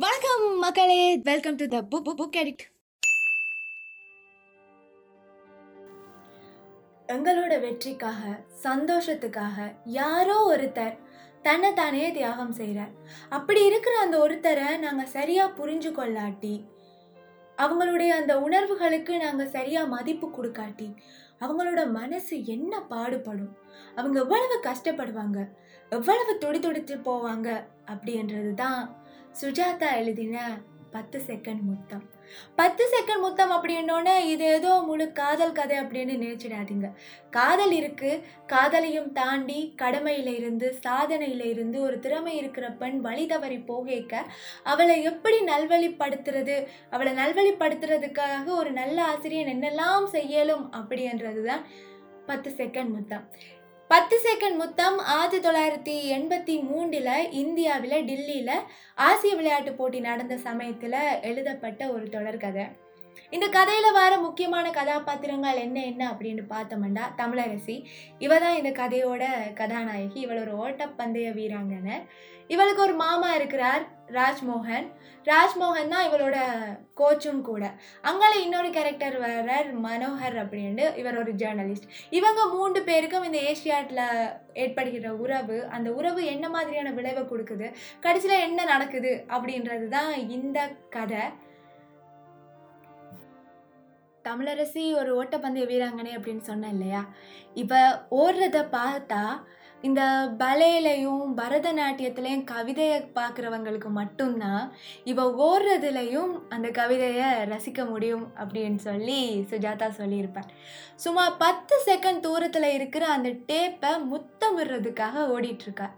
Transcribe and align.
வணக்கம் 0.00 0.44
மக்களே. 0.58 0.98
Welcome 1.24 1.56
to 1.56 1.64
the 1.66 1.78
book 1.82 2.10
book 2.10 2.36
edit 2.36 2.62
எங்களோட 7.08 7.54
வெற்றிக்காக 7.60 8.22
சந்தோஷத்துக்காக 8.64 9.66
யாரோ 9.92 10.36
ஒருத்தர் 10.46 10.94
தன்னை 11.42 11.70
தானே 11.72 12.10
தியாகம் 12.10 12.52
செய்கிறார் 12.52 12.94
அப்படி 13.28 13.62
இருக்கிற 13.64 13.96
அந்த 14.00 14.18
ஒருத்தரை 14.18 14.68
நாங்கள் 14.78 15.12
சரியாக 15.12 15.56
புரிஞ்சு 15.60 15.92
கொள்ளாட்டி 15.92 16.54
அவங்களுடைய 17.58 18.12
அந்த 18.12 18.36
உணர்வுகளுக்கு 18.40 19.16
நாங்கள் 19.16 19.52
சரியாக 19.52 19.86
மதிப்பு 19.86 20.28
கொடுக்காட்டி 20.30 20.88
அவங்களோட 21.40 21.82
மனசு 21.90 22.36
என்ன 22.46 22.80
பாடுபடும் 22.88 23.52
அவங்க 23.96 24.18
எவ்வளவு 24.20 24.58
கஷ்டப்படுவாங்க 24.64 25.40
எவ்வளவு 25.92 26.32
துடி 26.38 26.58
துடித்து 26.58 26.96
போவாங்க 27.04 27.48
அப்படின்றது 27.88 28.54
தான் 28.54 28.82
சுஜாதா 29.38 29.88
எழுதின 29.96 30.36
பத்து 30.94 31.18
செகண்ட் 31.26 31.62
முத்தம். 31.66 32.02
பத்து 32.58 32.84
செகண்ட் 32.94 33.22
முத்தம் 33.24 33.52
அப்படின்னோடனே 33.56 34.14
இது 34.30 34.44
ஏதோ 34.56 34.72
முழு 34.86 35.04
காதல் 35.18 35.54
கதை 35.58 35.76
அப்படின்னு 35.78 36.14
நினைச்சிடாதீங்க. 36.22 36.88
காதல் 37.36 37.72
இருக்கு 37.72 38.10
காதலையும் 38.52 39.12
தாண்டி 39.12 39.58
கடமையில 39.82 40.34
இருந்து 40.40 40.68
சாதனையில 40.86 41.44
இருந்து 41.52 41.78
ஒரு 41.82 41.98
திறமை 42.06 42.34
இருக்கிற 42.36 42.68
பெண் 42.82 42.98
வழி 43.00 43.26
தவறி 43.26 43.58
போகேக்க 43.70 44.24
அவளை 44.72 44.96
எப்படி 45.10 45.40
நல்வழிப்படுத்துறது 45.52 46.58
அவளை 46.90 47.14
நல்வழிப்படுத்துறதுக்காக 47.22 48.46
ஒரு 48.56 48.72
நல்ல 48.80 48.98
ஆசிரியர் 49.04 49.54
என்னெல்லாம் 49.56 50.08
செய்யலும் 50.16 50.66
அப்படின்றது 50.80 51.42
தான் 51.44 51.64
பத்து 52.26 52.50
செகண்ட் 52.58 52.94
முத்தம். 52.96 53.26
பத்து 53.90 54.16
செகண்ட் 54.18 54.56
முத்தம் 54.56 54.98
ஆயிரத்தி 55.10 55.38
தொள்ளாயிரத்தி 55.38 55.94
எண்பத்தி 56.10 56.54
மூன்றில் 56.62 57.08
இந்தியாவில் 57.34 57.96
டில்லியில் 58.04 58.52
ஆசிய 58.98 59.32
விளையாட்டு 59.34 59.72
போட்டி 59.72 60.00
நடந்த 60.00 60.34
சமயத்தில் 60.38 60.96
எழுதப்பட்ட 61.22 61.88
ஒரு 61.90 62.06
தொடர்கதை 62.10 62.66
இந்த 63.36 63.46
கதையில் 63.58 63.96
வர 64.00 64.12
முக்கியமான 64.26 64.66
கதாபாத்திரங்கள் 64.78 65.62
என்ன 65.66 65.78
என்ன 65.90 66.02
அப்படின்னு 66.12 66.44
பார்த்தோம்னா 66.54 67.06
தமிழரசி. 67.22 67.76
இவ 68.26 68.38
தான் 68.44 68.58
இந்த 68.60 68.72
கதையோட 68.82 69.24
கதாநாயகி. 69.62 70.18
இவள் 70.26 70.42
ஒரு 70.44 70.54
ஓட்டப்பந்தய 70.64 71.30
வீராங்கனை 71.38 71.96
இவளுக்கு 72.54 72.82
ஒரு 72.84 72.94
மாமா 73.02 73.28
இருக்கிறார் 73.38 73.82
ராஜ்மோகன். 74.16 74.86
ராஜ்மோகன் 75.26 75.92
தான் 75.92 76.06
இவளோட 76.08 76.36
கோச்சும் 77.00 77.42
கூட. 77.48 77.64
அங்கால 78.08 78.32
இன்னொரு 78.44 78.68
கேரக்டர் 78.76 79.16
வர்றார் 79.24 79.68
மனோகர் 79.84 80.36
அப்படின்னு. 80.42 80.86
இவர் 81.00 81.20
ஒரு 81.22 81.32
ஜேர்னலிஸ்ட் 81.42 81.86
இவங்க 82.18 82.40
மூன்று 82.54 82.80
பேருக்கும் 82.88 83.26
இந்த 83.28 83.40
ஏஷியாட்டில் 83.50 84.02
ஏற்படுகிற 84.62 85.12
உறவு 85.24 85.58
அந்த 85.76 85.90
உறவு 85.98 86.22
என்ன 86.34 86.48
மாதிரியான 86.48 86.94
விளைவை 86.98 87.22
கொடுக்குது 87.26 87.68
கடைசியில் 88.06 88.44
என்ன 88.48 88.64
நடக்குது 88.64 89.12
அப்படின்றது 89.36 89.86
தான் 89.96 90.12
இந்த 90.38 90.58
கதை. 90.96 91.24
தமிழரசி 94.24 94.94
ஒரு 94.94 95.10
ஓட்டப்பந்தய 95.16 95.66
வீராங்கனை 95.66 96.12
அப்படின்னு 96.16 96.40
சொன்னேன் 96.40 96.70
இல்லையா? 96.70 97.02
இப்போ 97.54 97.78
ஓடுறத 98.10 98.58
பார்த்தா 98.72 99.22
இந்த 99.84 100.02
பலேலையும் 100.38 101.22
பரதநாட்டியத்துலேயும் 101.36 102.44
கவிதையை 102.44 102.98
பார்க்குறவங்களுக்கு 103.14 103.90
மட்டும்தான் 103.90 104.64
இவ 105.04 105.22
ஓடுறதுலையும் 105.46 106.32
அந்த 106.48 106.68
கவிதையை 106.70 107.28
ரசிக்க 107.44 107.88
முடியும் 107.88 108.32
அப்படின்னு 108.38 108.76
சொல்லி 108.76 109.20
சுஜாதா 109.50 109.88
சொல்லியிருப்பேன் 109.96 110.50
சுமார் 110.94 111.36
பத்து 111.36 111.76
செகண்ட் 111.86 112.20
தூரத்தில் 112.20 112.68
இருக்கிற 112.72 113.06
அந்த 113.06 113.28
டேப்பை 113.48 113.92
முத்தமிடுறதுக்காக 114.10 115.26
ஓடிட்டுருக்கா 115.30 115.88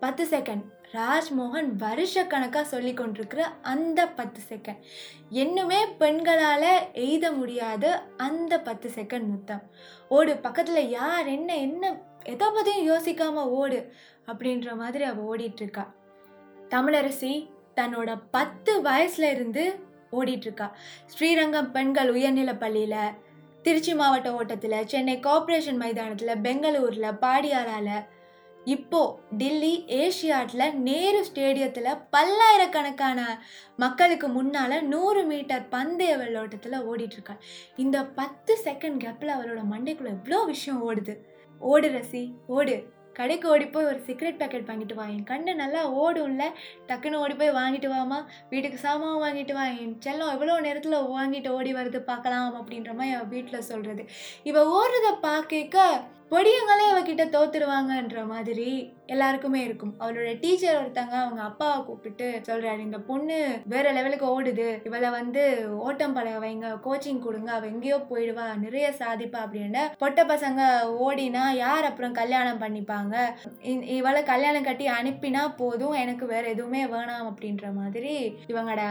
பத்து 0.00 0.24
செகண்ட் 0.24 0.64
ராஜ்மோகன் 0.92 1.70
வருஷ 1.76 2.26
கணக்காக 2.26 2.66
சொல்லி 2.68 2.94
கொண்டிருக்கிற 2.94 3.42
அந்த 3.62 4.06
பத்து 4.08 4.40
செகண்ட் 4.48 4.82
இன்னுமே 5.30 5.80
பெண்களால் 5.98 6.92
எய்த 6.92 7.32
முடியாத 7.32 8.02
அந்த 8.16 8.60
பத்து 8.60 8.90
செகண்ட் 8.94 9.26
முத்தம். 9.26 9.62
ஓடு 10.08 10.36
பக்கத்தில் 10.36 10.90
யார் 10.90 11.26
என்ன 11.26 11.56
என்ன 11.56 11.92
எதை 12.24 12.48
பற்றியும் 12.54 12.88
யோசிக்காம 12.90 13.44
ஓடு 13.60 13.92
அப்படின்ற 14.26 14.76
மாதிரி 14.76 15.04
அவள் 15.04 15.28
ஓடிட்டுருக்கா. 15.32 15.84
தமிழரசி 16.68 17.48
தன்னோட 17.76 18.18
பத்து 18.30 18.82
வயசுல 18.82 19.30
இருந்து 19.30 19.64
ஓடிட்டுருக்கா. 20.12 20.70
ஸ்ரீரங்கம் 21.06 21.72
பெண்கள் 21.72 22.10
உயர்நிலைப் 22.10 22.60
பள்ளியில் 22.60 23.14
திருச்சி 23.62 23.94
மாவட்ட 23.94 24.34
ஓட்டத்தில் 24.34 24.86
சென்னை 24.86 25.20
கார்ப்பரேஷன் 25.20 25.76
மைதானத்தில் 25.76 26.40
பெங்களூரில் 26.42 27.18
பாடியாரால் 27.20 27.96
இப்போ 28.64 29.20
டில்லி 29.30 29.84
ஏஷியாட்டில் 29.86 30.74
நேரு 30.78 31.24
ஸ்டேடியத்தில் 31.24 32.00
பல்லாயிரக்கணக்கான 32.10 33.20
மக்களுக்கு 33.76 34.28
முன்னால் 34.28 34.84
நூறு 34.84 35.24
மீட்டர் 35.24 35.64
பந்தய 35.70 36.16
வெள்ளோட்டத்தில் 36.16 36.84
ஓடிட்டுருக்காள் 36.90 37.42
இந்த 37.76 38.04
பத்து 38.04 38.58
செகண்ட் 38.64 39.00
கேப்பில் 39.04 39.34
அவளோட 39.36 39.62
மண்டைக்குள்ளே 39.72 40.14
எவ்வளோ 40.16 40.44
விஷயம் 40.44 40.82
ஓடுது. 40.88 41.16
ஓடு 41.60 41.88
ரசி 41.88 42.34
ஓடு. 42.46 42.92
கடைக்கு 43.12 43.48
ஓடி 43.48 43.66
போய் 43.66 43.84
ஒரு 43.84 44.00
சிகரெட் 44.00 44.38
பேக்கெட் 44.40 44.68
வாங்கிட்டு 44.68 44.94
வா. 44.94 45.04
என் 45.04 45.24
கண்ணு 45.24 45.54
நல்லா 45.54 45.80
ஓடும்ல. 46.02 46.44
டக்குன்னு 46.88 47.14
ஓடி 47.14 47.34
போய் 47.34 47.50
வாங்கிட்டு 47.50 47.88
வாமா. 47.88 48.24
வீட்டுக்கு 48.50 48.78
சாமான் 48.78 49.22
வாங்கிட்டு 49.24 49.52
வா. 49.52 49.64
என் 49.64 49.96
செல்லம் 50.06 50.32
எவ்வளோ 50.34 50.60
நேரத்தில் 50.60 50.92
வாங்கிட்டு 50.92 51.48
ஓடி 51.48 51.74
வருது 51.74 52.00
பார்க்கலாம் 52.00 52.54
அப்படின்ற 52.60 52.92
மாதிரி 52.94 53.16
அவள் 53.16 53.28
வீட்டில் 53.28 53.60
சொல்கிறது 53.60 54.08
இவள் 54.42 54.70
ஓடுறத 54.78 55.14
பார்க்க 55.20 55.82
பொடியங்களே 56.32 56.86
அவகிட்ட 56.92 57.24
தோத்துருவாங்கன்ற 57.34 58.20
மாதிரி 58.32 58.70
எல்லாருக்குமே 59.12 59.60
இருக்கும். 59.66 59.92
அவளோட 60.00 60.30
டீச்சர் 60.40 60.78
ஒருத்தங்க 60.78 61.14
அவங்க 61.20 61.42
அப்பாவை 61.42 61.76
கூப்பிட்டு 61.84 62.26
சொல்றாரு 62.48 62.80
இந்த 62.86 62.98
பொண்ணு 63.06 63.36
வேற 63.72 63.92
லெவலுக்கு 63.96 64.26
ஓடுது. 64.32 64.66
இவளை 64.88 65.10
வந்து 65.10 65.42
ஓட்டம் 65.86 66.14
பழக 66.16 66.38
வைங்க 66.42 66.70
கோச்சிங் 66.86 67.22
கொடுங்க 67.26 67.50
அவ 67.54 67.66
எங்கேயோ 67.70 67.98
போயிடுவா 68.10 68.46
நிறைய 68.64 68.88
சாதிப்பா 68.98 69.38
அப்படின்னு 69.44 69.84
பொட்ட 70.02 70.24
பசங்க 70.32 70.60
ஓடினா 71.06 71.44
யார் 71.64 71.88
அப்புறம் 71.90 72.18
கல்யாணம் 72.20 72.60
பண்ணிப்பாங்க? 72.64 73.14
இவளை 73.96 74.22
கல்யாணம் 74.32 74.68
கட்டி 74.68 74.88
அனுப்பினா 74.98 75.44
போதும் 75.62 75.96
எனக்கு 76.02 76.26
வேற 76.34 76.44
எதுவுமே 76.54 76.82
வேணாம் 76.94 77.30
அப்படின்ற 77.30 77.72
மாதிரி 77.80 78.14
இவங்களோட 78.52 78.84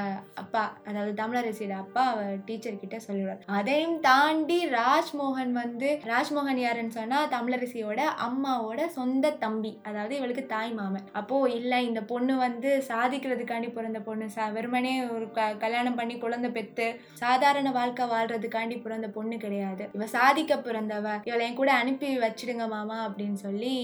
அப்பா 0.43 0.65
அதாவது 0.87 1.13
தமிழரசியோட 1.21 1.77
அப்பா 1.83 2.05
அவ 2.15 2.25
டீச்சர் 2.49 2.81
கிட்ட 2.85 2.99
சொல்லிடுவார் 3.07 3.45
அதையும் 3.59 3.97
தாண்டி 4.09 4.59
ராஜ்மோகன் 4.79 5.55
வந்து 5.61 5.91
ராஜ்மோகன் 6.13 6.65
யாருன்னு 6.65 6.99
சொன்னா 6.99 7.21
தமிழரசியோட 7.33 7.99
அம்மாவோட 8.27 8.81
சொந்த 8.97 9.31
தம்பி 9.43 9.71
அதாவது 9.89 10.13
இவளுக்கு 10.19 10.45
தாய் 10.53 10.73
மாமன். 10.79 11.05
அப்போ 11.19 11.37
இல்லை 11.57 11.79
இந்த 11.87 12.01
பொண்ணு 12.11 12.33
வந்து 12.45 12.69
சாதிக்கிறதுக்காண்டி 12.89 13.69
பிறந்த 13.73 13.99
பொண்ணு 14.07 14.25
சா 14.35 14.45
வெறுமனே 14.57 14.93
ஒரு 15.15 15.27
க 15.37 15.47
கல்யாணம் 15.63 15.97
பண்ணி 15.99 16.17
குழந்தை 16.17 16.51
பெத்து 16.57 16.87
சாதாரண 17.23 17.71
வாழ்க்கை 17.71 18.07
வாழ்றதுக்காண்டி 18.13 18.77
பிறந்த 18.81 19.09
பொண்ணு 19.17 19.37
கிடையாது. 19.37 19.83
இவ 19.97 20.07
சாதிக்க 20.17 20.55
பிறந்தவ 20.67 21.05
இவளை 21.29 21.45
என் 21.47 21.59
கூட 21.61 21.71
அனுப்பி 21.81 22.09
வச்சிடுங்க 22.25 22.67
மாமா 22.75 22.97
அப்படின்னு 23.07 23.39
சொல்லி 23.45 23.75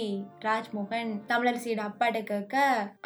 ராஜ்மோகன் 0.47 1.11
தமிழரசியோட 1.31 1.83
அப்பாட்ட 1.89 2.19
கேட்க 2.31 2.55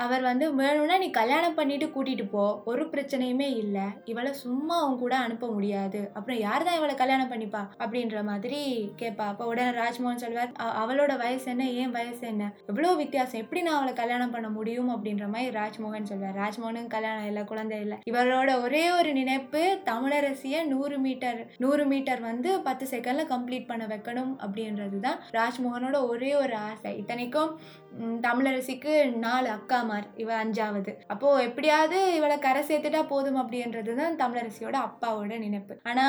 அவர் 0.06 0.24
வந்து 0.30 0.46
வேணும்னா 0.62 0.98
நீ 0.98 1.10
கல்யாணம் 1.20 1.58
பண்ணிட்டு 1.60 1.88
கூட்டிட்டு 1.96 2.28
போ 2.36 2.46
ஒரு 2.72 2.84
பிரச்சனையுமே 2.94 3.50
இல்லை. 3.64 3.86
இவளை 4.12 4.34
சும்மா 4.44 4.76
அவன் 4.82 5.02
கூட 5.04 5.14
அனுப்ப 5.26 5.48
முடியாது. 5.48 6.00
அப்புறம் 6.14 6.40
யார் 6.40 6.66
தான் 6.68 6.78
இவளை 6.80 6.96
கல்யாணம் 6.96 7.32
பண்ணிப்பா? 7.32 7.62
அப்படின்ற 7.84 8.24
மாதிரி 8.32 8.60
கேட்பா. 9.02 9.26
அப்போ 9.34 9.46
உடனே 9.46 9.72
ராஜ்மோகன் 9.82 10.24
சொல்வார் 10.28 10.54
அவளோட 10.82 11.12
வயசு 11.24 11.46
என்ன 11.54 11.66
ஏன் 11.82 11.94
வயசு 11.98 12.24
என்ன? 12.32 12.46
எவ்வளோ 12.72 12.90
வித்தியாசம்? 13.02 13.42
எப்படி 13.44 13.62
நான் 13.66 13.78
அவளை 13.80 13.94
கல்யாணம் 14.02 14.34
பண்ண 14.36 14.48
முடியும்? 14.58 14.90
அப்படின்ற 14.96 15.26
மாதிரி 15.34 15.52
ராஜ்மோகன் 15.60 16.10
சொல்வார். 16.12 16.38
ராஜ்மோகனுக்கு 16.44 16.96
கல்யாணம் 16.96 17.28
இல்லை 17.32 17.44
குழந்தை 17.52 17.78
இல்லை. 17.86 17.98
இவளோட 18.12 18.52
ஒரே 18.66 18.84
ஒரு 18.98 19.10
நினைப்பு 19.20 19.62
தமிழரசியை 19.92 20.62
நூறு 20.74 20.98
மீட்டர் 21.06 21.42
நூறு 21.66 21.84
மீட்டர் 21.92 22.22
வந்து 22.30 22.50
பத்து 22.68 22.86
செகண்ட்ல 22.94 23.26
கம்ப்ளீட் 23.34 23.70
பண்ண 23.72 23.86
வைக்கணும் 23.94 24.34
அப்படின்றது 24.46 25.00
தான் 25.08 25.20
ராஜ்மோகனோட 25.40 26.00
ஒரே 26.14 26.32
ஒரு 26.44 26.56
ஆசை. 26.70 26.92
இத்தனைக்கும் 27.02 27.52
தமிழரசிக்கு 28.26 28.94
நாலு 29.26 29.48
அக்காமார் 29.56 30.08
இவ 30.24 30.32
அஞ்சாவது. 30.44 30.92
அப்போ 31.14 31.28
எப்படியாவது 31.48 31.98
இவளை 32.18 32.38
கரை 32.46 32.62
சேர்த்துட்டா 32.70 33.02
போதும் 33.14 33.40
அப்படின்றது 33.44 33.94
தான் 34.02 34.18
தமிழரசியோட 34.22 34.78
அப்பாவோட 34.88 35.34
நினைப்பு. 35.46 35.74
ஆனா 35.92 36.06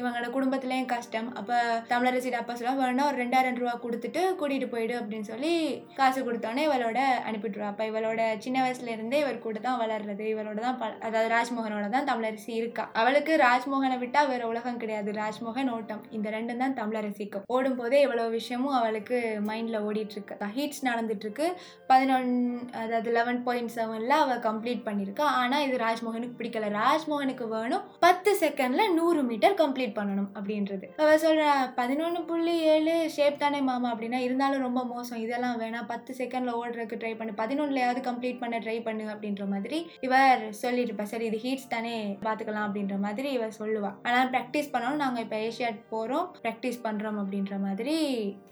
இவங்களோட 0.00 0.28
குடும்பத்துலயும் 0.36 0.90
கஷ்டம். 0.94 1.28
அப்ப 1.40 1.60
தமிழரசியோட 1.92 2.38
அப்பா 2.40 2.54
சொல்ல 2.54 2.74
வேணா 2.80 3.06
ஒரு 3.10 3.18
ரெண்டாயிரம் 3.22 3.49
ரூபா 3.58 3.80
கொடுத்துட்டு 3.82 4.20
கூட்டிகிட்டு 4.40 4.68
போயிடு 4.68 5.00
அப்படின்னு 5.00 5.20
சொல்லி 5.20 5.84
காசு 5.94 6.32
கொடுத்தோன்னே 6.32 6.68
இவளோட 6.68 6.98
அனுப்பிட்டுருவா. 7.30 7.66
அப்போ 7.66 7.84
இவளோட 7.84 8.38
சின்ன 8.38 8.70
வயசுலேருந்தே 8.70 9.12
இவர் 9.12 9.38
கூட 9.38 9.58
தான் 9.58 9.80
வளர்றது. 9.80 10.18
இவளோட 10.18 10.54
தான் 10.54 10.78
ப- 10.78 10.98
அதாவது 11.00 11.34
ராஜ்மோகனோட 11.34 11.88
தான் 11.88 12.04
தமிழரசி 12.04 12.54
இருக்கா. 12.54 12.90
அவளுக்கு 12.92 13.36
ராஜ்மோகனை 13.36 13.98
விட்டால் 13.98 14.28
வேறு 14.28 14.48
உலகம் 14.48 14.76
கிடையாது. 14.76 15.12
ராஜ்மோகன் 15.12 15.70
ஓட்டம். 15.70 16.04
இந்த 16.10 16.30
ரெண்டும் 16.30 16.56
தான் 16.56 16.74
தமிழரசிக்கும் 16.74 17.42
ஓடும் 17.46 17.76
போதே 17.76 18.06
இவ்வளோ 18.06 18.30
விஷயமும் 18.30 18.74
அவளுக்கு 18.74 19.40
மைண்டில் 19.46 19.80
ஓடிட்டுருக்கு. 19.80 20.38
ஹீட்ஸ் 20.56 20.84
நடந்துட்டுருக்கு. 20.84 21.52
பதினொன் 21.88 22.58
அதாவது 22.72 23.10
லெவன் 23.10 23.42
பாயிண்ட் 23.42 23.70
செவனில் 23.74 24.06
அவள் 24.06 24.38
கம்ப்ளீட் 24.38 24.82
பண்ணியிருக்கா. 24.84 25.20
ஆனால் 25.20 25.66
இது 25.66 25.76
ராஜ்மோகனுக்கு 25.76 26.38
பிடிக்கல. 26.38 26.78
ராஜ்மோகனுக்கு 26.78 27.48
வேணும் 27.48 27.82
பத்து 28.00 28.36
செகண்டில் 28.40 28.92
நூறு 28.92 29.22
மீட்டர் 29.22 29.54
கம்ப்ளீட் 29.54 29.98
பண்ணணும் 29.98 30.28
அப்படின்றது. 30.34 30.84
அவள் 30.96 31.18
சொல்கிற 31.18 31.72
பதினொன்று 31.74 32.22
புள்ளி 32.22 32.58
ஏழு 32.58 33.10
ஷேப் 33.10 33.39
தானே 33.42 33.60
மாமா 33.70 33.88
அப்படின்னா 33.92 34.18
இருந்தாலும் 34.26 34.64
ரொம்ப 34.66 34.80
மோசம். 34.92 35.20
இதெல்லாம் 35.24 35.58
வேணாம். 35.62 35.88
பத்து 35.92 36.10
செகண்டில் 36.18 36.58
ஓடுறதுக்கு 36.60 37.00
ட்ரை 37.02 37.12
பண்ணு. 37.18 37.32
பதினொன்றுலையாவது 37.42 38.00
கம்ப்ளீட் 38.08 38.40
பண்ண 38.42 38.58
ட்ரை 38.64 38.76
பண்ணு 38.86 39.04
அப்படின்ற 39.14 39.44
மாதிரி 39.54 39.78
இவர் 40.06 40.42
சொல்லியிருப்பா 40.62 41.06
சரி 41.12 41.26
இது 41.30 41.40
ஹீட்ஸ் 41.44 41.70
தானே 41.74 41.94
பார்த்துக்கலாம் 42.26 42.66
அப்படின்ற 42.68 42.98
மாதிரி 43.06 43.28
இவர் 43.38 43.58
சொல்லுவா. 43.60 43.92
ஆனால் 44.08 44.30
ப்ராக்டிஸ் 44.34 44.72
பண்ணணும் 44.74 45.02
நாங்கள் 45.04 45.24
இப்போ 45.26 45.38
ஏஷியாட் 45.48 45.80
போகிறோம் 45.94 46.26
ப்ராக்டிஸ் 46.44 46.80
பண்ணுறோம் 46.86 47.20
அப்படின்ற 47.22 47.54
மாதிரி 47.66 47.96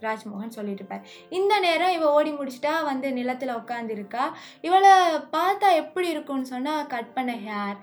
ராஜ்மோகன் 0.06 0.56
சொல்லிட்டு 0.58 0.82
இருப்பார் 0.82 1.06
இந்த 1.38 1.55
நேரம் 1.67 1.94
இவ 1.96 2.12
ஓடி 2.19 2.32
முடிச்சிட்டா 2.38 2.75
வந்து 2.90 3.08
நிலத்தில் 3.19 3.56
உட்காந்துருக்கா 3.61 4.25
இவளை 4.69 4.93
பார்த்தா 5.37 5.69
எப்படி 5.82 6.08
இருக்கும்னு 6.14 6.52
சொன்னால் 6.55 6.88
கட் 6.94 7.14
பண்ண 7.17 7.32
ஹேர் 7.46 7.76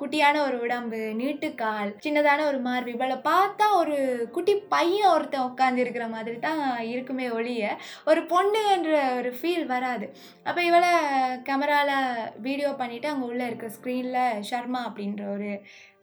குட்டியான 0.00 0.40
ஒரு 0.46 0.56
உடம்பு 0.64 1.00
நீட்டு 1.20 1.48
கால் 1.62 1.90
சின்னதான 2.04 2.46
ஒரு 2.50 2.58
மார்பு. 2.66 2.90
இவளை 2.96 3.16
பார்த்தா 3.30 3.66
ஒரு 3.80 3.96
குட்டி 4.34 4.54
பையன் 4.74 5.12
ஒருத்தன் 5.14 5.48
உட்காந்து 5.50 5.82
இருக்கிற 5.84 6.04
மாதிரி 6.14 6.36
தான் 6.46 6.62
இருக்குமே 6.92 7.26
ஒழிய 7.38 7.64
ஒரு 8.10 8.20
பொண்ணுன்ற 8.32 8.92
ஒரு 9.18 9.30
ஃபீல் 9.38 9.66
வராது. 9.74 10.06
அப்போ 10.48 10.60
இவளை 10.62 10.92
கேமராவில் 11.48 11.96
வீடியோ 12.48 12.70
பண்ணிவிட்டு 12.82 13.10
அங்கே 13.12 13.28
உள்ளே 13.30 13.46
இருக்க 13.50 13.68
ஸ்க்ரீனில் 13.76 14.42
ஷர்மா 14.50 14.82
அப்படின்ற 14.88 15.24
ஒரு 15.36 15.50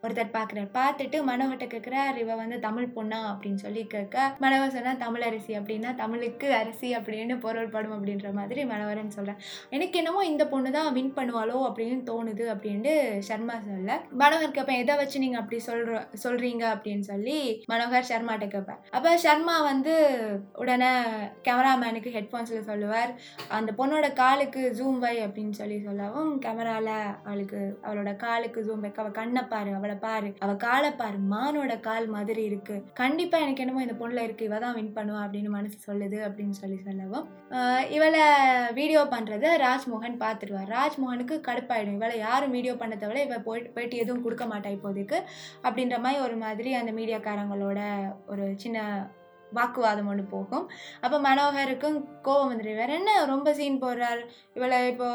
ஒருத்தர் 0.04 0.36
பார்க்குறாரு 0.36 0.70
பார்த்துட்டு 0.78 1.18
மனவட்ட 1.30 1.66
கேட்குறார் 1.72 2.18
இவ 2.22 2.36
வந்து 2.36 2.58
தமிழ் 2.60 2.94
பொண்ணா 2.96 3.18
அப்படின்னு 3.32 3.62
சொல்லி 3.64 3.82
கேட்க 3.88 4.28
மனவர் 4.40 4.74
சொன்னால் 4.76 5.02
தமிழ் 5.04 5.22
அரிசி 5.22 5.54
அப்படின்னா 5.60 5.90
தமிழுக்கு 5.96 6.48
அரிசி 6.54 6.90
அப்படின்னு 6.98 7.36
பொருள்படும் 7.40 7.96
அப்படின்ற 7.96 8.30
மாதிரி 8.34 8.62
மனவரன் 8.64 9.16
சொல்கிறேன் 9.16 9.42
எனக்கு 9.70 10.00
என்னமோ 10.00 10.22
இந்த 10.26 10.44
பொண்ணு 10.48 10.72
தான் 10.72 10.94
வின் 10.94 11.12
பண்ணுவாளோ 11.16 11.58
அப்படின்னு 11.70 11.98
தோணுது 12.10 12.46
அப்படின்ட்டு 12.54 12.94
சர்மா 13.30 13.56
சொல்ல. 13.68 13.90
மனோகர் 14.22 14.56
கேட்பேன் 14.58 14.82
எதை 14.84 14.96
வச்சு 14.96 15.20
நீங்கள் 15.20 15.42
அப்படி 15.42 15.60
சொல்கிற 15.60 16.00
சொல்கிறீங்க 16.24 16.64
அப்படின்னு 16.76 17.06
சொல்லி 17.10 17.38
மனோகர் 17.74 18.10
சர்மாட்ட 18.12 18.48
கேட்பேன் 18.48 18.80
அப்போ 18.92 19.12
சர்மா 19.18 19.58
வந்து 19.62 19.96
உடனே 20.54 20.92
கேமராமேனுக்கு 21.44 22.16
ஹெட்ஃபோன்ஸில் 22.18 22.68
சொல்லுவார். 22.72 23.14
அந்த 23.50 23.70
பொண்ணோட 23.78 24.14
காலுக்கு 24.14 24.64
ஜூம் 24.80 25.00
வை 25.00 25.16
அப்படின்னு 25.28 25.56
சொல்லி 25.62 25.80
சொல்லவும் 25.84 26.34
கேமராவில் 26.46 26.96
அவளுக்கு 27.26 27.62
அவளோட 27.84 28.16
காலுக்கு 28.16 28.60
ஜூம் 28.64 28.80
வைக்க 28.80 29.02
அவள் 29.02 29.18
கண்ணை 29.22 29.44
பாரு 29.44 29.72
அவள் 29.76 29.88
அவளை 29.90 30.02
பாரு 30.08 30.30
அவ 30.46 30.52
காலை 30.64 30.90
பாரு 31.00 31.18
மானோட 31.32 31.74
கால் 31.88 32.08
மாதிரி 32.16 32.42
இருக்கு. 32.50 32.76
கண்டிப்பா 33.00 33.38
எனக்கு 33.46 33.64
என்னமோ 33.64 33.84
இந்த 33.86 33.96
பொண்ணுல 34.02 34.24
இருக்கு 34.28 34.48
இவ 34.50 34.58
தான் 34.64 34.76
வின் 34.78 34.94
பண்ணுவா 34.98 35.22
அப்படின்னு 35.26 35.50
மனசு 35.56 35.78
சொல்லுது 35.88 36.18
அப்படின்னு 36.28 36.56
சொல்லி 36.62 36.78
சொல்லவும். 36.88 37.26
இவளை 37.96 38.24
வீடியோ 38.80 39.02
பண்றத 39.14 39.54
ராஜ்மோகன் 39.66 40.18
பார்த்துருவார் 40.24 40.74
ராஜ்மோகனுக்கு 40.78 41.38
கடுப்பாயிடும். 41.48 41.98
இவளை 42.00 42.18
யாரும் 42.28 42.56
வீடியோ 42.58 42.76
பண்ண 42.82 42.96
தவிர 43.04 43.24
இவ 43.28 43.40
போயிட்டு 43.48 43.74
போயிட்டு 43.78 44.02
எதுவும் 44.04 44.26
கொடுக்க 44.26 44.46
மாட்டா 44.54 44.72
இப்போதைக்கு. 44.78 45.20
அப்படின்ற 45.68 45.98
மாதிரி 46.06 46.26
ஒரு 46.28 46.38
மாதிரி 46.46 46.72
அந்த 46.82 46.94
மீடியாக்காரங்களோட 47.00 47.80
ஒரு 48.34 48.46
சின்ன 48.66 48.78
வாக்குவாதம் 49.58 50.10
ஒன்று 50.12 50.24
போகும். 50.34 50.66
அப்போ 51.02 51.18
மனோகருக்கும் 51.28 51.98
கோவம் 52.28 52.50
வந்துடும் 52.52 52.80
வேறு 52.82 52.94
என்ன 53.00 53.12
ரொம்ப 53.34 53.54
சீன் 53.60 53.82
போடுறார்? 53.84 54.22
இவளை 54.58 54.78
இப்போ 54.92 55.08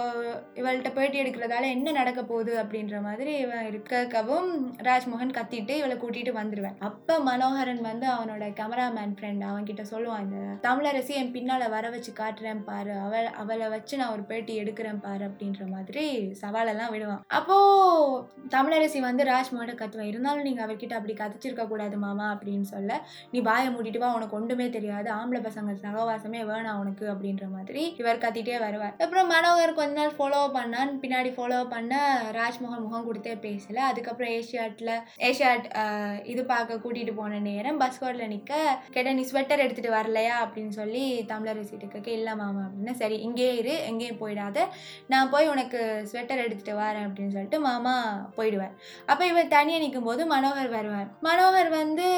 இவள்கிட்ட 0.61 0.91
பேட்டி 0.99 1.23
எடுக்கிறதால 1.23 1.71
என்ன 1.77 1.93
நடக்க 1.99 2.21
போகுது 2.23 2.53
அப்படின்ற 2.63 2.99
மாதிரி 3.07 3.33
இவன் 3.45 3.67
இருக்கவும் 3.71 4.51
ராஜ்மோகன் 4.89 5.37
கத்திட்டு 5.39 5.75
இவளை 5.81 5.97
கூட்டிகிட்டு 5.97 6.35
வந்துடுவேன் 6.41 6.79
அப்போ 6.89 7.17
மனோகரன் 7.29 7.83
வந்து 7.91 8.09
அவனோட 8.15 8.45
கேமராமேன் 8.61 9.15
ஃப்ரெண்ட் 9.19 9.45
அவன்கிட்ட 9.51 9.85
சொல்லுவான் 9.93 10.25
இந்த 10.27 10.39
தமிழரசி 10.69 11.15
என் 11.21 11.33
பின்னால் 11.37 11.67
வர 11.77 11.85
வச்சு 11.95 12.13
காட்டுறேன் 12.23 12.65
பாரு. 12.71 12.93
அவள் 13.07 13.29
அவளை 13.43 13.69
வச்சு 13.75 13.95
நான் 14.01 14.15
ஒரு 14.17 14.25
பேட்டி 14.33 14.53
எடுக்கிறேன் 14.63 15.03
பாரு. 15.07 15.23
அப்படின்ற 15.31 15.65
மாதிரி 15.75 16.05
சவாலெல்லாம் 16.43 16.93
விடுவான். 16.95 17.23
அப்போது 17.39 18.23
தமிழரசி 18.57 18.99
வந்து 19.09 19.23
ராஜ்மோகனை 19.33 19.75
கத்துவேன் 19.79 20.11
இருந்தாலும் 20.13 20.47
நீங்கள் 20.49 20.65
அவர்கிட்ட 20.67 20.95
அப்படி 20.99 21.15
கதைச்சிருக்க 21.21 21.67
கூடாது 21.69 21.97
மாமா 22.05 22.27
அப்படின்னு 22.35 22.67
சொல்ல 22.75 23.01
நீ 23.33 23.41
வாயை 23.49 23.69
மூடிட்டு 23.75 24.03
வா 24.03 24.11
உனக்கு 24.25 24.39
ஒன்றுமே 24.41 24.67
தெரியாது. 24.75 25.09
ஆம்பளை 25.17 25.41
பசங்க 25.47 25.71
சகவாசமே 25.85 26.41
வேணாம் 26.51 26.79
உனக்கு 26.83 27.05
அப்படின்ற 27.13 27.47
மாதிரி 27.55 27.83
இவர் 28.01 28.21
கத்திட்டே 28.23 28.55
வருவார். 28.63 28.95
அப்புறம் 29.05 29.29
மனோகர் 29.33 29.73
கொஞ்ச 29.79 29.93
நாள் 29.99 30.15
ஃபாலோ 30.19 30.41
பண்ணான். 30.57 30.91
பின்னாடி 31.03 31.31
ஃபாலோ 31.37 31.59
பண்ண 31.73 31.95
ராஜ்மோகன் 32.37 32.85
முகம் 32.85 33.07
கொடுத்தே 33.09 33.35
பேசல. 33.47 33.79
அதுக்கப்புறம் 33.91 34.33
ஏஷியாட்டில் 34.37 34.93
ஏஷியாட் 35.29 35.67
இது 36.33 36.45
பார்க்க 36.53 36.81
கூட்டிட்டு 36.85 37.15
போன 37.19 37.41
நேரம் 37.49 37.81
பஸ் 37.83 38.01
கோட்டில் 38.03 38.33
நிற்க 38.35 38.55
கேட்ட 38.95 39.15
நீ 39.19 39.25
ஸ்வெட்டர் 39.33 39.65
எடுத்துட்டு 39.65 39.93
வரலையா? 39.99 40.37
அப்படின்னு 40.45 40.75
சொல்லி 40.81 41.05
தமிழரசிட்டு 41.33 41.93
கேட்க 41.95 42.11
இல்லை 42.19 42.35
மாமா 42.43 42.63
அப்படின்னா 42.69 42.95
சரி 43.03 43.19
இங்கேயே 43.27 43.53
இரு 43.61 43.77
எங்கேயும் 43.91 44.23
போயிடாத. 44.25 44.67
நான் 45.15 45.33
போய் 45.35 45.53
உனக்கு 45.55 45.83
ஸ்வெட்டர் 46.13 46.45
எடுத்துட்டு 46.47 46.77
வரேன் 46.83 47.07
அப்படின்னு 47.09 47.35
சொல்லிட்டு 47.37 47.61
மாமா 47.69 47.95
போயிடுவார். 48.39 48.75
அப்போ 49.11 49.23
இவர் 49.33 49.53
தனியாக 49.57 49.85
நிற்கும் 49.85 50.09
போது 50.11 50.23
மனோகர் 50.35 50.75
வருவார். 50.79 51.09
மனோகர் 51.29 51.71
வந்து 51.81 52.09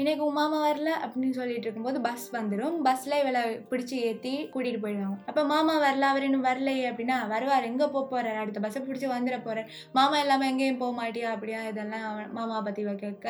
இன்னைக்கு 0.00 0.22
உன் 0.28 0.38
மாமா 0.40 0.58
வரல? 0.66 0.90
அப்படின்னு 1.04 1.19
அப்படின்னு 1.20 1.38
சொல்லிட்டு 1.38 1.66
இருக்கும்போது 1.66 1.98
பஸ் 2.06 2.26
வந்துடும் 2.36 2.76
பஸ்ல 2.86 3.16
இவளை 3.22 3.40
பிடிச்சி 3.70 3.96
ஏற்றி 4.08 4.30
கூட்டிட்டு 4.52 4.78
போயிடுவாங்க. 4.84 5.16
அப்போ 5.30 5.42
மாமா 5.50 5.74
வரல 5.82 6.04
அவர் 6.12 6.24
இன்னும் 6.28 6.46
வரலையே 6.46 6.84
அப்படின்னா 6.90 7.16
வருவார். 7.32 7.66
எங்கே 7.70 7.86
போக 7.94 8.04
போறாரு? 8.12 8.38
அடுத்த 8.42 8.60
பஸ்ஸை 8.64 8.80
பிடிச்சி 8.86 9.08
வந்துட 9.12 9.36
போறார். 9.46 9.68
மாமா 9.98 10.16
இல்லாமல் 10.22 10.50
எங்கேயும் 10.52 10.80
போக 10.82 10.92
மாட்டியா 11.00 11.28
அப்படியா? 11.34 11.60
இதெல்லாம் 11.72 12.06
மாமா 12.38 12.56
பற்றி 12.68 12.82
இவ 12.86 12.94
கேட்க 13.02 13.28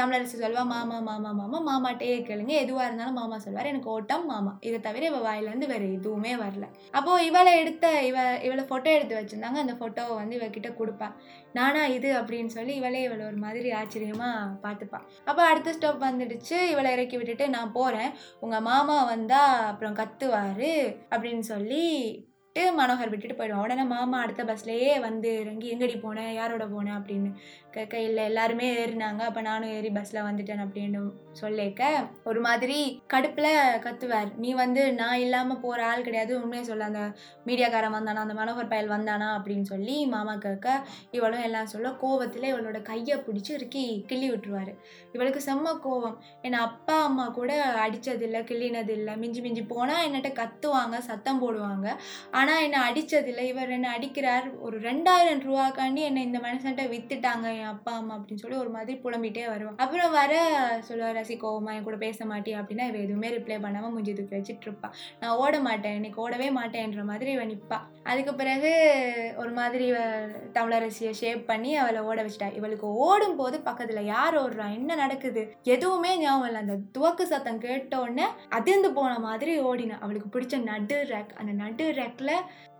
தமிழரசு 0.00 0.04
தமிழரசி 0.16 0.36
சொல்வா 0.42 0.62
மாமா 0.74 0.98
மாமா 1.08 1.30
மாமா. 1.38 1.58
மாமாட்டே 1.70 2.10
கேளுங்க. 2.28 2.52
எதுவாக 2.64 2.86
இருந்தாலும் 2.88 3.18
மாமா 3.20 3.38
சொல்வார். 3.46 3.70
எனக்கு 3.72 3.90
ஓட்டம் 3.96 4.26
மாமா. 4.32 4.52
இதை 4.68 4.78
தவிர 4.86 5.06
இவ 5.10 5.20
வாயிலேருந்து 5.28 5.70
வேற 5.72 5.82
எதுவுமே 5.96 6.34
வரல. 6.44 6.68
அப்போது 6.98 7.26
இவளை 7.30 7.54
எடுத்த 7.62 7.86
இவ 8.10 8.18
இவளை 8.48 8.64
ஃபோட்டோ 8.68 8.90
எடுத்து 8.98 9.18
வச்சுருந்தாங்க. 9.20 9.60
அந்த 9.64 9.76
ஃபோட்டோவை 9.80 10.16
வந்து 10.20 10.38
இவகிட்ட 10.40 10.70
கொடுப்பேன் 10.82 11.16
நானா 11.58 11.82
இது 11.96 12.10
அப்படின்னு 12.20 12.52
சொல்லி 12.56 12.74
இவளே 12.80 13.00
இவளை 13.02 13.24
ஒரு 13.26 13.38
மாதிரி 13.44 13.68
ஆச்சரியமா 13.80 14.30
பார்த்துப்பா. 14.62 15.00
அப்போ 15.24 15.42
அடுத்த 15.50 15.72
ஸ்டாப் 15.72 16.02
வந்துடுச்சு. 16.02 16.58
இவளை 16.72 16.92
இறக்கி 16.92 17.16
விட்டுட்டு 17.16 17.46
நான் 17.56 17.74
போகிறேன் 17.78 18.14
உங்கள் 18.40 18.66
மாமா 18.70 18.96
வந்தால் 19.04 19.66
அப்புறம் 19.70 19.98
கத்துவார் 20.00 20.70
அப்படின்னு 21.10 21.44
சொல்லி 21.52 21.86
விட்டு 22.56 22.80
மனோகர் 22.80 23.10
விட்டுட்டு 23.12 23.36
போயிடுவான். 23.38 23.64
உடனே 23.64 23.82
மாமா 23.82 24.18
அடுத்த 24.18 24.42
பஸ்லேயே 24.44 24.92
வந்து 25.00 25.30
இறங்கி 25.40 25.66
எங்கடி 25.74 25.96
போனேன் 26.04 26.30
யாரோட 26.32 26.64
போனேன் 26.64 26.98
அப்படின்னு 26.98 27.30
கேட்க 27.70 27.96
இல்லை 27.98 28.22
எல்லாருமே 28.24 28.66
ஏறினாங்க. 28.74 29.22
அப்போ 29.28 29.40
நானும் 29.40 29.72
ஏறி 29.76 29.90
பஸ்ஸில் 29.90 30.26
வந்துட்டேன் 30.26 30.62
அப்படின்னு 30.64 31.00
சொல்லிக்க 31.40 31.82
ஒரு 32.24 32.40
மாதிரி 32.40 32.78
கடுப்பில் 33.14 33.48
கத்துவார். 33.86 34.30
நீ 34.36 34.50
வந்து 34.54 34.82
நான் 34.92 35.22
இல்லாமல் 35.24 35.60
போகிற 35.60 35.80
ஆள் 35.86 36.04
கிடையாது. 36.06 36.32
உண்மையை 36.42 36.64
சொல்ல. 36.66 36.84
அந்த 36.84 37.02
மீடியாக்காரன் 37.46 37.96
வந்தானா? 37.96 38.22
அந்த 38.24 38.36
மனோகர் 38.40 38.72
பயல் 38.72 38.92
வந்தானா? 38.94 39.28
அப்படின்னு 39.38 39.66
சொல்லி 39.72 39.96
மாமா 40.14 40.36
கேட்க 40.36 40.78
இவளும் 41.10 41.44
எல்லாம் 41.48 41.70
சொல்ல 41.74 41.92
கோவத்தில் 42.04 42.48
இவளோட 42.52 42.80
கையை 42.82 43.18
பிடிச்சி 43.18 43.52
இறுக்கி 43.58 43.84
கிள்ளி 44.06 44.30
விட்டுருவார். 44.30 44.72
இவளுக்கு 45.12 45.42
செம்ம 45.48 45.76
கோவம். 45.84 46.16
என் 46.42 46.58
அப்பா 46.68 46.96
அம்மா 47.02 47.28
கூட 47.40 47.52
அடித்ததில்லை 47.84 48.42
கிள்ளினதில்லை. 48.52 49.16
மிஞ்சி 49.16 49.40
மிஞ்சி 49.40 49.64
போனால் 49.74 50.06
என்னட்ட 50.08 50.32
கத்துவாங்க 50.40 50.96
சத்தம் 51.10 51.42
போடுவாங்க. 51.44 51.86
ஆனால் 52.30 52.44
ஆனால் 52.46 52.64
என்னை 52.64 52.80
அடித்ததில்லை 52.88 53.44
இவர் 53.52 53.70
என்னை 53.76 53.88
அடிக்கிறார். 53.94 54.44
ஒரு 54.66 54.76
ரெண்டாயிரம் 54.80 55.40
ரூபாக்காண்டி 55.46 56.02
என்னை 56.08 56.20
இந்த 56.26 56.38
மனுஷன்ட்ட 56.44 56.82
வித்துட்டாங்க 56.92 57.46
என் 57.60 57.70
அப்பா 57.70 57.92
அம்மா 58.00 58.14
அப்படின்னு 58.16 58.42
சொல்லி 58.42 58.56
ஒரு 58.56 58.70
மாதிரி 58.74 58.94
புலம்பிட்டே 59.04 59.44
வருவான். 59.52 59.78
அப்புறம் 59.84 60.12
வர 60.16 60.32
சொல்லுவார் 60.88 61.16
ரசி 61.16 61.36
கோவமா 61.44 61.72
என் 61.76 61.86
கூட 61.86 61.96
பேச 62.04 62.18
மாட்டியா 62.24 62.58
அப்படின்னா 62.60 62.84
இவ 62.90 62.98
எதுவுமே 63.06 63.30
ரிப்ளை 63.36 63.56
பண்ணாமல் 63.64 63.92
மூஞ்சி 63.94 64.12
தூக்கி 64.12 64.36
வச்சுட்டு 64.36 64.66
இருப்பா. 64.68 64.90
நான் 65.22 65.34
ஓட 65.44 65.60
மாட்டேன் 65.66 65.96
இன்னைக்கு 65.98 66.20
ஓடவே 66.26 66.50
மாட்டேன்ற 66.58 67.04
மாதிரி 67.10 67.32
இவன் 67.36 67.50
நிற்பா 67.52 67.78
அதுக்கு 68.10 68.34
பிறகு 68.42 68.72
ஒரு 69.42 69.52
மாதிரி 69.58 69.84
இவ 69.92 69.98
தமிழரசியை 70.58 71.12
ஷேப் 71.22 71.42
பண்ணி 71.50 71.72
அவளை 71.82 72.02
ஓட 72.10 72.18
வச்சிட்டா. 72.26 72.50
இவளுக்கு 72.60 72.88
ஓடும் 73.08 73.36
போது 73.42 73.56
பக்கத்தில் 73.68 74.10
யார் 74.12 74.38
ஓடுறா? 74.42 74.68
என்ன 74.78 75.00
நடக்குது? 75.02 75.44
எதுவுமே 75.74 76.12
ஞாபகம் 76.18 76.46
இல்லை. 76.48 76.62
அந்த 76.64 76.76
துவக்கு 76.96 77.26
சத்தம் 77.32 77.60
கேட்ட 77.66 78.00
உடனே 78.04 78.28
அதிர்ந்து 78.58 78.92
போன 79.00 79.12
மாதிரி 79.28 79.54
ஓடினா. 79.70 79.98
அவளுக்கு 80.04 80.30
பிடிச்ச 80.36 80.62
நடு 80.70 81.00
ரேக் 81.12 81.36
அந்த 81.40 81.52
நடு 81.64 81.84
ரேக்கில் 82.00 82.34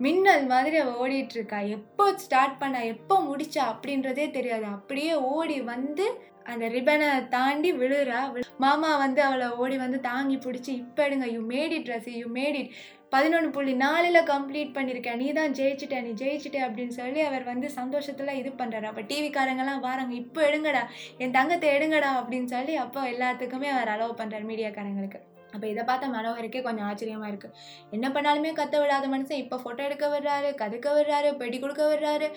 மின்னல் 0.05 0.47
மாதிரி 0.53 0.77
அவள் 0.81 0.99
ஓடிட்டு 1.03 1.37
இருக்கா 1.39 1.59
எப்போ 1.77 2.07
ஸ்டார்ட் 2.25 2.59
பண்ணா 2.63 2.81
எப்போ 2.95 3.17
முடிச்சா 3.29 3.63
அப்படின்றதே 3.73 4.27
தெரியாது. 4.39 4.67
அப்படியே 4.77 5.15
ஓடி 5.35 5.59
வந்து 5.73 6.07
அந்த 6.53 6.65
ரிபனை 6.75 7.07
தாண்டி 7.37 7.71
விழுறா. 7.79 8.21
மாமா 8.65 8.91
வந்து 9.05 9.21
அவளை 9.29 9.47
ஓடி 9.63 9.77
வந்து 9.85 9.99
தாங்கி 10.11 10.37
பிடிச்சி 10.45 10.73
இப்போ 10.83 11.01
எடுங்க 11.07 11.29
யூ 11.33 11.41
மேடி 11.55 11.77
இட் 11.81 11.91
ரசி 11.95 12.13
யூ 12.21 12.29
மேடி 12.37 12.61
இட் 12.63 12.75
பதினொன்று 13.15 13.49
புள்ளி 13.57 13.73
நாலில் 13.83 14.29
கம்ப்ளீட் 14.31 14.75
பண்ணியிருக்கேன் 14.77 15.21
நீ 15.23 15.29
தான் 15.33 15.55
ஜெயிச்சிட்ட 15.59 16.01
நீ 16.07 16.13
ஜெயிச்சிட்ட 16.23 16.59
அப்படின்னு 16.67 16.95
சொல்லி 17.01 17.21
அவர் 17.21 17.45
வந்து 17.45 17.69
சந்தோஷத்தில் 17.71 18.39
இது 18.41 18.53
பண்ணுறாரு 18.61 18.89
அப்போ 18.91 19.05
டிவிக்காரங்கெல்லாம் 19.13 19.85
வாராங்க 19.87 20.17
இப்போ 20.23 20.43
எடுங்கடா 20.49 20.83
என் 21.19 21.37
தங்கத்தை 21.39 21.71
எடுங்கடா 21.77 22.11
அப்படின்னு 22.21 22.51
சொல்லி 22.57 22.77
அப்போ 22.85 23.03
எல்லாத்துக்குமே 23.13 23.71
அவர் 23.77 23.95
அலோவ் 23.95 24.21
பண்ணுறாரு 24.21 24.47
மீடியாக்காரங்களுக்கு 24.51 25.21
அப்போ 25.57 25.67
இதை 25.73 25.85
பார்த்த 25.91 26.15
மனோகருக்கே 26.17 26.63
கொஞ்சம் 26.67 26.87
ஆச்சரியமாக 26.91 27.31
இருக்குது 27.33 27.55
என்ன 27.97 28.07
பண்ணாலுமே 28.17 28.53
கத்த 28.61 28.81
விடாத 28.83 29.09
மனுஷன் 29.15 29.43
இப்போ 29.45 29.59
ஃபோட்டோ 29.63 29.83
எடுக்க 29.89 30.07
விடுறாரு 30.15 30.51
கதுக்க 30.63 30.89
விடுறாரு 30.97 31.31
பெடி 31.43 31.59
கொடுக்க 31.65 31.85
விடுறாரு. 31.91 32.29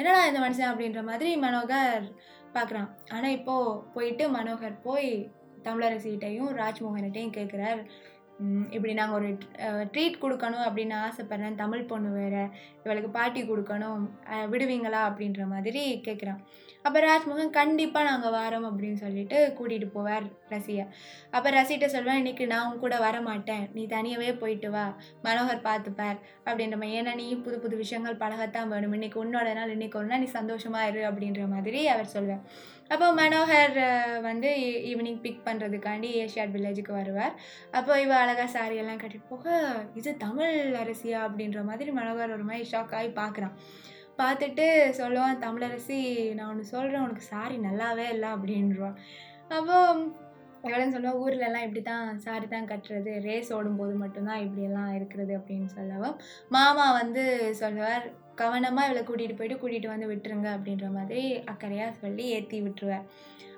என்னடா 0.00 0.20
இந்த 0.30 0.40
மனுஷன் 0.44 0.70
அப்படின்ற 0.72 1.02
மாதிரி 1.10 1.30
மனோகர் 1.46 2.06
பார்க்குறான் 2.54 2.88
ஆனால் 3.14 3.34
இப்போது 3.38 3.76
போயிட்டு 3.94 4.24
மனோகர் 4.36 4.76
போய் 4.86 5.10
தமிழரசிகிட்டையும் 5.66 6.50
ராஜ்மோகன்கிட்டையும் 6.60 7.36
கேட்குறார் 7.38 7.82
இப்படி 8.76 8.92
நாங்கள் 8.98 9.16
ஒரு 9.18 9.30
ட்ரீட் 9.94 10.22
கொடுக்கணும் 10.22 10.64
அப்படின்னு 10.66 10.94
ஆசைப்பட்றேன். 11.06 11.58
தமிழ் 11.62 11.88
பொண்ணு 11.90 12.10
வேறு 12.18 12.42
இவளுக்கு 12.84 13.10
பாட்டி 13.16 13.40
கொடுக்கணும். 13.50 14.04
விடுவீங்களா 14.52 15.00
அப்படின்ற 15.08 15.44
மாதிரி 15.52 15.82
கேட்குறான் 16.06 16.40
அப்போ 16.84 16.98
ராஜ்மோகன் 17.00 17.50
கண்டிப்பாக 17.56 18.08
நாங்கள் 18.08 18.34
வரோம் 18.36 18.66
அப்படின்னு 18.68 18.98
சொல்லிட்டு 19.02 19.38
கூட்டிகிட்டு 19.58 19.88
போவார் 19.96 20.26
ரசியை 20.52 20.84
அப்போ 21.36 21.48
ரசிகிட்ட 21.56 21.86
சொல்லுவேன் 21.94 22.20
இன்னைக்கு 22.22 22.44
நான் 22.52 22.66
உன் 22.68 22.82
கூட 22.84 22.96
வர 23.04 23.16
மாட்டேன் 23.28 23.64
நீ 23.74 23.82
தனியாகவே 23.86 24.30
போயிட்டு 24.42 24.68
வா. 24.76 24.84
மனோகர் 25.26 25.60
பார்த்துப்பார். 25.68 26.18
அப்படின்ற 26.48 26.76
மாதிரி. 26.80 26.96
ஏன்னா 27.00 27.12
நீ 27.20 27.26
புது 27.46 27.56
புது 27.64 27.76
விஷயங்கள் 27.82 28.20
பழகத்தான் 28.22 28.70
வேணும். 28.72 28.94
இன்றைக்கி 28.98 29.18
உன்னோட 29.24 29.48
நாள் 29.58 29.74
இன்னைக்கு 29.76 29.98
ஒரு 30.00 30.08
நாள் 30.12 30.22
நீ 30.24 30.28
சந்தோஷமாக 30.38 30.88
இரு 30.92 31.02
அப்படின்ற 31.10 31.44
மாதிரி 31.54 31.82
அவர் 31.94 32.14
சொல்லுவார் 32.16 32.44
அப்போ 32.94 33.08
மனோகர் 33.20 33.76
வந்து 34.28 34.48
ஈவினிங் 34.90 35.20
பிக் 35.24 35.44
பண்ணுறதுக்காண்டி 35.48 36.08
ஏஷியாட் 36.22 36.54
வில்லேஜுக்கு 36.54 36.92
வருவார். 37.00 37.34
அப்போ 37.78 37.92
இவ 38.04 38.12
அழகா 38.22 38.46
சாரியெல்லாம் 38.54 38.78
எல்லாம் 38.84 39.02
கட்டிட்டு 39.02 39.30
போக 39.34 39.54
இது 40.00 40.10
தமிழ் 40.24 40.56
அரசியா? 40.82 41.18
அப்படின்ற 41.28 41.60
மாதிரி 41.70 41.90
மனோகர் 42.00 42.34
ஒரு 42.38 42.46
மாதிரி 42.50 42.66
ஷாக் 42.72 42.96
ஆகி 42.98 43.10
பார்க்குறான். 43.20 43.54
பார்த்துட்டு 44.20 44.66
சொல்லுவான் 44.98 45.42
தமிழரசி 45.42 46.00
நான் 46.34 46.48
ஒன்று 46.48 46.72
சொல்கிறேன் 46.72 47.04
உனக்கு 47.04 47.24
சாரி 47.26 47.56
நல்லாவே 47.62 48.06
இல்லை 48.08 48.30
அப்படின்றான் 48.30 48.98
அப்போ 49.50 49.76
எவ்வளோன்னு 50.64 50.94
சொல்லுவோம் 50.94 51.20
ஊர்லலாம் 51.20 51.66
இப்படி 51.66 51.82
தான் 51.82 52.18
சாரி 52.18 52.46
தான் 52.46 52.68
கட்டுறது 52.68 53.12
ரேஸ் 53.20 53.50
ஓடும்போது 53.52 53.94
மட்டும்தான் 53.96 54.42
இப்படியெல்லாம் 54.42 54.90
இருக்கிறது 54.94 55.32
அப்படின்னு 55.36 55.68
சொல்லவும் 55.74 56.18
மாமா 56.48 56.86
வந்து 56.92 57.24
சொல்லுவார் 57.54 58.04
கவனமாக 58.42 58.88
இவளை 58.88 59.02
கூட்டிகிட்டு 59.08 59.38
போயிட்டு 59.40 59.60
கூட்டிகிட்டு 59.62 59.92
வந்து 59.94 60.10
விட்டுருங்க 60.12 60.48
அப்படின்ற 60.56 60.88
மாதிரி 60.98 61.24
அக்கறையாக 61.54 61.98
சொல்லி 62.04 62.26
ஏற்றி 62.38 62.60
விட்டுருவேன் 62.66 63.06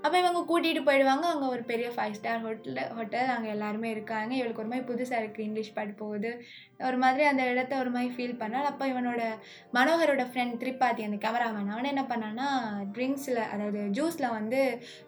அப்போ 0.07 0.17
இவங்க 0.21 0.41
கூட்டிகிட்டு 0.49 0.81
போயிடுவாங்க. 0.87 1.27
அங்கே 1.33 1.49
ஒரு 1.55 1.63
பெரிய 1.69 1.89
ஃபைவ் 1.97 2.15
ஸ்டார் 2.19 2.41
ஹோட்டல் 2.45 2.79
ஹோட்டல் 2.97 3.29
அங்கே 3.35 3.51
எல்லாருமே 3.53 3.89
இருக்காங்க. 3.95 4.33
இவளுக்கு 4.39 4.63
ஒரு 4.63 4.71
மாதிரி 4.71 4.87
புதுசாக 4.89 5.21
இருக்குது 5.23 5.45
இங்கிலீஷ் 5.49 5.75
பாட்டு 5.77 5.93
போகுது. 6.01 6.31
ஒரு 6.89 6.97
மாதிரி 7.03 7.25
அந்த 7.31 7.43
இடத்த 7.51 7.73
ஒரு 7.83 7.91
மாதிரி 7.97 8.09
ஃபீல் 8.15 8.41
பண்ணால் 8.41 8.67
அப்போ 8.71 8.85
இவனோட 8.93 9.21
மனோகரோட 9.77 10.23
ஃப்ரெண்ட் 10.31 10.57
திரிபாதி 10.63 11.03
அந்த 11.09 11.19
கேமராமேன் 11.25 11.71
அவன் 11.75 11.91
என்ன 11.93 12.03
பண்ணான்னா 12.13 12.47
ட்ரிங்க்ஸில் 12.97 13.41
அதாவது 13.53 13.83
ஜூஸில் 13.99 14.29
வந்து 14.39 14.61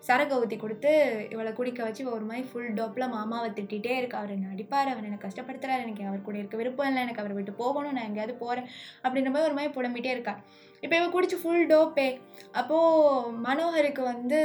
சரக்கு 0.09 0.38
ஊற்றி 0.43 0.59
கொடுத்து 0.64 0.93
இவளை 1.35 1.52
குடிக்க 1.59 1.83
வச்சு 1.88 2.04
ஒரு 2.16 2.26
மாதிரி 2.31 2.45
ஃபுல் 2.50 2.71
டோப்பில் 2.78 3.07
மாமாவை 3.16 3.49
திட்டிகிட்டே 3.59 3.97
இருக்கா. 4.02 4.21
அவர் 4.23 4.37
என்ன 4.37 4.52
அடிப்பார்? 4.54 4.93
அவர் 4.95 5.09
என்னை 5.11 5.21
கஷ்டப்படுத்துகிறார் 5.26 5.85
எனக்கு 5.87 6.07
அவர் 6.11 6.26
கூட 6.28 6.38
இருக்க 6.43 6.62
விருப்பம் 6.62 6.90
இல்லை. 6.90 7.02
எனக்கு 7.07 7.25
அவரை 7.25 7.37
விட்டு 7.40 7.54
போகணும். 7.64 7.97
நான் 7.99 8.09
எங்கேயாவது 8.11 8.37
போகிறேன் 8.45 8.71
அப்படின்ற 9.04 9.33
மாதிரி 9.35 9.49
ஒரு 9.50 9.59
மாதிரி 9.59 9.63
புலம்பிட்டே 9.68 10.11
இருக்கா. 10.16 10.35
இப்போ 10.83 10.94
இவ 10.97 11.06
குடிச்சு 11.14 11.37
ஃபுல் 11.42 11.66
டோப்பே 11.66 12.09
அப்போது 12.61 13.30
மனோகருக்கு 13.47 14.02
வந்து 14.02 14.40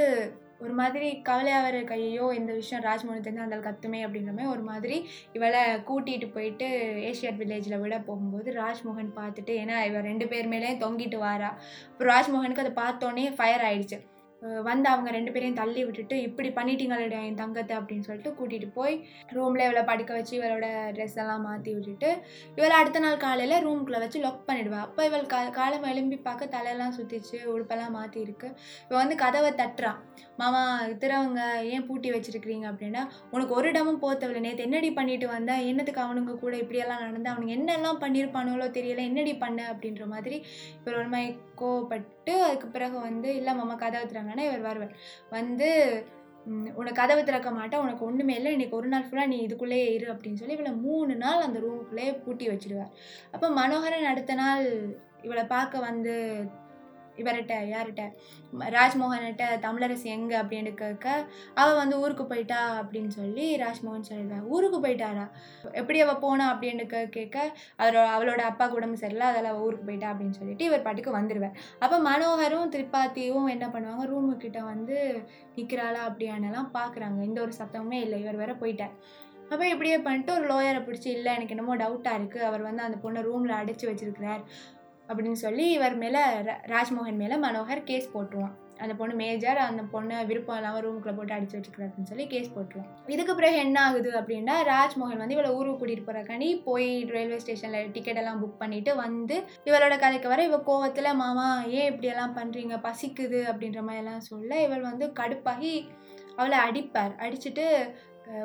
ஒரு 0.63 0.73
மாதிரி 0.79 1.09
கவலையாக 1.27 1.67
இருக்க. 1.71 1.93
ஐயோ 1.93 2.25
இந்த 2.37 2.51
விஷயம் 2.53 2.83
ராஜ்மோகன் 2.83 3.25
தெரிஞ்சு 3.27 3.45
அந்த 3.45 3.57
கத்துமே 3.67 3.99
அப்படின்ற 4.05 4.31
மாதிரி 4.37 4.51
ஒரு 4.55 4.63
மாதிரி 4.69 4.97
இவளை 5.37 5.61
கூட்டிகிட்டு 5.89 6.27
போயிட்டு 6.33 6.67
ஏஷியாட் 7.09 7.41
வில்லேஜில் 7.41 7.81
விட 7.83 7.97
போகும்போது 8.09 8.51
ராஜ்மோகன் 8.53 9.11
பார்த்துட்டு 9.19 9.53
ஏன்னா 9.63 9.77
இவள் 9.89 10.07
ரெண்டு 10.09 10.27
பேர் 10.27 10.51
மேலேயும் 10.53 10.83
தொங்கிட்டு 10.85 11.19
வாரா. 11.25 11.51
அப்புறம் 11.89 12.13
ராஜ்மோகனுக்கு 12.15 12.65
அதை 12.65 12.73
பார்த்தோன்னே 12.83 13.27
ஃபயர் 13.35 13.65
ஆயிடுச்சு. 13.69 13.99
வந்து 14.69 14.87
அவங்க 14.93 15.09
ரெண்டு 15.17 15.31
பேரையும் 15.33 15.59
தள்ளி 15.61 15.81
விட்டுட்டு 15.85 16.15
இப்படி 16.27 16.49
பண்ணிட்டீங்களே 16.57 17.19
என் 17.29 17.39
தங்கத்தை 17.41 17.73
அப்படின்னு 17.79 18.07
சொல்லிட்டு 18.09 18.31
கூட்டிகிட்டு 18.39 18.69
போய் 18.77 18.95
ரூமில் 19.37 19.65
இவளை 19.67 19.83
படுக்க 19.89 20.11
வச்சு 20.13 20.33
இவளோட 20.39 20.67
ட்ரெஸ் 20.95 21.17
எல்லாம் 21.23 21.45
மாற்றி 21.47 21.71
விட்டுட்டு 21.77 22.09
இவளை 22.57 22.75
அடுத்த 22.79 22.99
நாள் 23.05 23.23
காலையில் 23.25 23.63
ரூம்குள்ளே 23.65 23.99
வச்சு 24.03 24.19
லாக் 24.25 24.47
பண்ணிவிடுவா 24.49 24.79
அப்போ 24.85 25.01
இவள் 25.09 25.25
கா 25.33 25.41
காலம் 25.59 25.87
எலும்பி 25.91 26.17
பார்க்க 26.27 26.53
தலையெல்லாம் 26.55 26.95
சுற்றிச்சு 26.97 27.37
உடுப்பெல்லாம் 27.53 27.95
மாற்றி 27.97 28.19
இருக்கு. 28.25 28.47
இவள் 28.87 29.01
வந்து 29.01 29.15
கதவை 29.23 29.51
தட்டுறான் 29.61 29.99
மாமா 30.41 30.61
திறவங்க 31.01 31.41
ஏன் 31.73 31.85
பூட்டி 31.87 32.09
வச்சிருக்கிறீங்க? 32.13 32.65
அப்படின்னா 32.71 33.01
உனக்கு 33.33 33.53
ஒரு 33.59 33.67
இடமும் 33.71 34.01
போத்தவில்லை 34.03 34.41
நேற்று 34.45 34.65
என்னடி 34.67 34.89
பண்ணிட்டு 34.99 35.27
வந்தேன் 35.35 35.63
என்னத்துக்கு 35.71 36.01
அவனுங்க 36.05 36.35
கூட 36.43 36.53
இப்படியெல்லாம் 36.63 37.03
நடந்து 37.05 37.31
அவனுங்க 37.33 37.55
என்னெல்லாம் 37.59 38.01
பண்ணியிருப்பானுங்களோ 38.03 38.69
தெரியல. 38.77 39.03
என்னடி 39.09 39.33
பண்ண? 39.43 39.59
அப்படின்ற 39.73 40.05
மாதிரி 40.13 40.37
இவர் 40.79 40.99
ஒரு 41.01 41.09
மாதிரி 41.15 41.29
கோவப்பட்டு 41.61 42.33
அதுக்கு 42.47 42.67
பிறகு 42.67 42.97
வந்து 42.99 43.35
இல்லை 43.35 43.53
மாமா 43.55 43.75
கதவை 43.75 44.05
திறங்கன்னா 44.07 44.45
இவர் 44.49 44.67
வருவார். 44.67 44.95
வந்து 45.29 45.69
உனக்கு 46.79 46.99
கதவை 47.01 47.23
திறக்க 47.23 47.49
மாட்டேன். 47.51 47.81
உனக்கு 47.81 48.05
ஒன்றுமே 48.05 48.35
இல்லை. 48.35 48.51
இன்னைக்கு 48.51 48.77
ஒரு 48.77 48.87
நாள் 48.87 49.05
ஃபுல்லாக 49.07 49.31
நீ 49.33 49.37
இதுக்குள்ளேயே 49.45 49.89
இரு 49.97 50.07
அப்படின்னு 50.13 50.41
சொல்லி 50.41 50.57
இவளை 50.57 50.71
மூணு 50.71 51.15
நாள் 51.15 51.45
அந்த 51.47 51.59
ரூமுக்குள்ளேயே 51.59 52.13
பூட்டி 52.25 52.47
வச்சிடுவார். 52.49 52.93
அப்போ 53.31 53.49
மனோகரன் 53.49 54.09
அடுத்த 54.13 54.33
நாள் 54.33 54.65
இவளை 55.21 55.43
பார்க்க 55.43 55.79
வந்து 55.79 56.15
இவர்கிட்ட 57.21 57.55
யார்கிட்ட? 57.73 58.03
ராஜ்மோகன்கிட்ட 58.77 59.45
தமிழரசு 59.65 60.07
எங்கே 60.15 60.37
அப்படின்னு 60.41 60.71
கேட்க 60.81 61.07
அவள் 61.61 61.79
வந்து 61.81 61.99
ஊருக்கு 62.03 62.25
போயிட்டா 62.31 62.61
அப்படின்னு 62.81 63.11
சொல்லி 63.19 63.45
ராஜ்மோகன் 63.63 64.07
சொல்லிடுவார் 64.09 64.49
ஊருக்கு 64.55 64.79
போயிட்டாரா? 64.85 65.25
எப்படி 65.81 65.99
அவள் 66.05 66.21
போனா 66.25 66.47
அப்படின்னு 66.53 66.85
கேட்க 67.17 67.37
அவரோட 67.81 68.05
அவளோட 68.15 68.41
அப்பாவுக்கு 68.51 68.79
உடம்பு 68.81 69.01
சரியில்லை 69.03 69.27
அதில் 69.31 69.51
அவள் 69.51 69.65
ஊருக்கு 69.67 69.87
போயிட்டா 69.89 70.11
அப்படின்னு 70.13 70.39
சொல்லிட்டு 70.39 70.67
இவர் 70.69 70.85
பாட்டுக்கு 70.87 71.17
வந்துடுவார் 71.19 71.57
அப்போ 71.83 71.99
மனோகரும் 72.09 72.73
திரிபாத்தியும் 72.75 73.53
என்ன 73.55 73.65
பண்ணுவாங்க? 73.75 74.05
ரூமு 74.13 74.33
கிட்ட 74.43 74.59
வந்து 74.71 74.97
நிற்கிறாளா 75.57 76.01
அப்படியானலாம் 76.09 76.69
பார்க்குறாங்க 76.77 77.25
எந்த 77.29 77.39
ஒரு 77.45 77.53
சத்தமுமே 77.61 77.97
இல்லை. 78.05 78.17
இவர் 78.23 78.41
வேற 78.41 78.53
போயிட்டார். 78.61 78.95
அப்போ 79.51 79.63
இப்படியே 79.73 79.97
பண்ணிட்டு 80.05 80.31
ஒரு 80.37 80.45
லோயரை 80.49 80.81
பிடிச்சி 80.87 81.09
இல்லை 81.17 81.31
எனக்கு 81.37 81.53
என்னமோ 81.55 81.75
டவுட்டாக 81.81 82.19
இருக்குது 82.19 82.47
அவர் 82.49 82.65
வந்து 82.67 82.83
அந்த 82.87 82.97
பொண்ணை 83.03 83.21
ரூமில் 83.27 83.53
அடைச்சி 83.59 83.85
வச்சிருக்கிறார். 83.89 84.43
அப்படின்னு 85.09 85.43
சொல்லி 85.45 85.67
இவர் 85.71 85.95
மேலே 85.97 86.23
ராஜ்மோகன் 86.73 87.21
மேலே 87.21 87.35
மனோகர் 87.35 87.87
கேஸ் 87.91 88.09
போட்டுருவான். 88.15 88.57
அந்த 88.83 88.93
பொண்ணு 88.99 89.13
மேஜர் 89.21 89.57
அந்த 89.57 89.81
பொண்ணை 89.93 90.17
விருப்பம் 90.25 90.57
இல்லாமல் 90.57 90.83
ரூமுக்குள்ளே 90.83 91.15
போட்டு 91.15 91.33
அடிச்சு 91.35 91.55
வச்சுக்கிறாருன்னு 91.57 92.09
சொல்லி 92.11 92.25
கேஸ் 92.27 92.53
போட்டுருவோம் 92.55 92.91
இதுக்கு 93.07 93.33
பிறகு 93.35 93.55
என்ன 93.55 93.77
ஆகுது 93.81 94.11
அப்படின்னா 94.19 94.55
ராஜ்மோகன் 94.69 95.21
வந்து 95.23 95.35
இவளை 95.37 95.49
ஊருக்கு 95.51 95.79
கூட்டிகிட்டு 95.79 96.07
போகிறக்காண்டி 96.07 96.49
போய் 96.63 96.87
ரயில்வே 97.05 97.37
ஸ்டேஷனில் 97.37 97.91
டிக்கெட் 97.91 98.15
எல்லாம் 98.15 98.41
புக் 98.43 98.61
பண்ணிட்டு 98.61 98.93
வந்து 98.95 99.37
இவளோட 99.65 99.97
கதைக்கு 99.99 100.27
வர 100.27 100.43
இவள் 100.43 100.67
கோவத்தில் 100.69 101.19
மாமா 101.23 101.47
ஏன் 101.79 101.89
இப்படியெல்லாம் 101.91 102.37
பண்ணுறீங்க 102.37 102.77
பசிக்குது 102.87 103.41
அப்படின்ற 103.51 103.81
மாதிரி 103.81 104.03
எல்லாம் 104.05 104.27
சொல்ல 104.31 104.61
இவள் 104.61 104.87
வந்து 104.89 105.07
கடுப்பாகி 105.19 105.73
அவளை 106.35 106.59
அடிப்பார். 106.67 107.13
அடிச்சுட்டு 107.25 107.65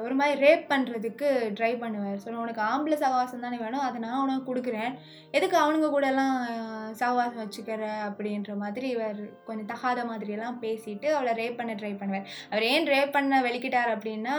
ஒரு 0.05 0.14
மாதிரி 0.19 0.37
ரேப் 0.45 0.62
பண்ணுறதுக்கு 0.71 1.29
ட்ரை 1.57 1.71
பண்ணுவார் 1.83 2.21
ஸோ 2.23 2.29
உனக்கு 2.45 2.62
ஆம்பளை 2.69 2.97
சகவாசம் 3.03 3.45
தானே 3.47 3.57
வேணும் 3.62 3.85
அதை 3.87 3.99
நான் 4.05 4.23
உனக்கு 4.23 4.45
கொடுக்குறேன். 4.50 4.93
எதுக்கு 5.37 5.57
அவனுங்க 5.62 5.88
கூடலாம் 5.95 6.37
சகவாசம் 7.00 7.43
வச்சுக்கிற 7.43 7.83
அப்படின்ற 8.07 8.53
மாதிரி 8.62 8.87
இவர் 8.95 9.19
கொஞ்சம் 9.49 9.71
தகாத 9.73 10.00
மாதிரியெல்லாம் 10.11 10.61
பேசிட்டு 10.64 11.09
அவளை 11.17 11.35
ரேப் 11.41 11.61
பண்ண 11.61 11.75
ட்ரை 11.83 11.93
பண்ணுவார். 11.97 12.31
அவர் 12.53 12.67
ஏன் 12.73 12.91
ரேப் 12.95 13.14
பண்ண 13.19 13.43
வெளிக்கிட்டார் 13.49 13.93
அப்படின்னா 13.97 14.37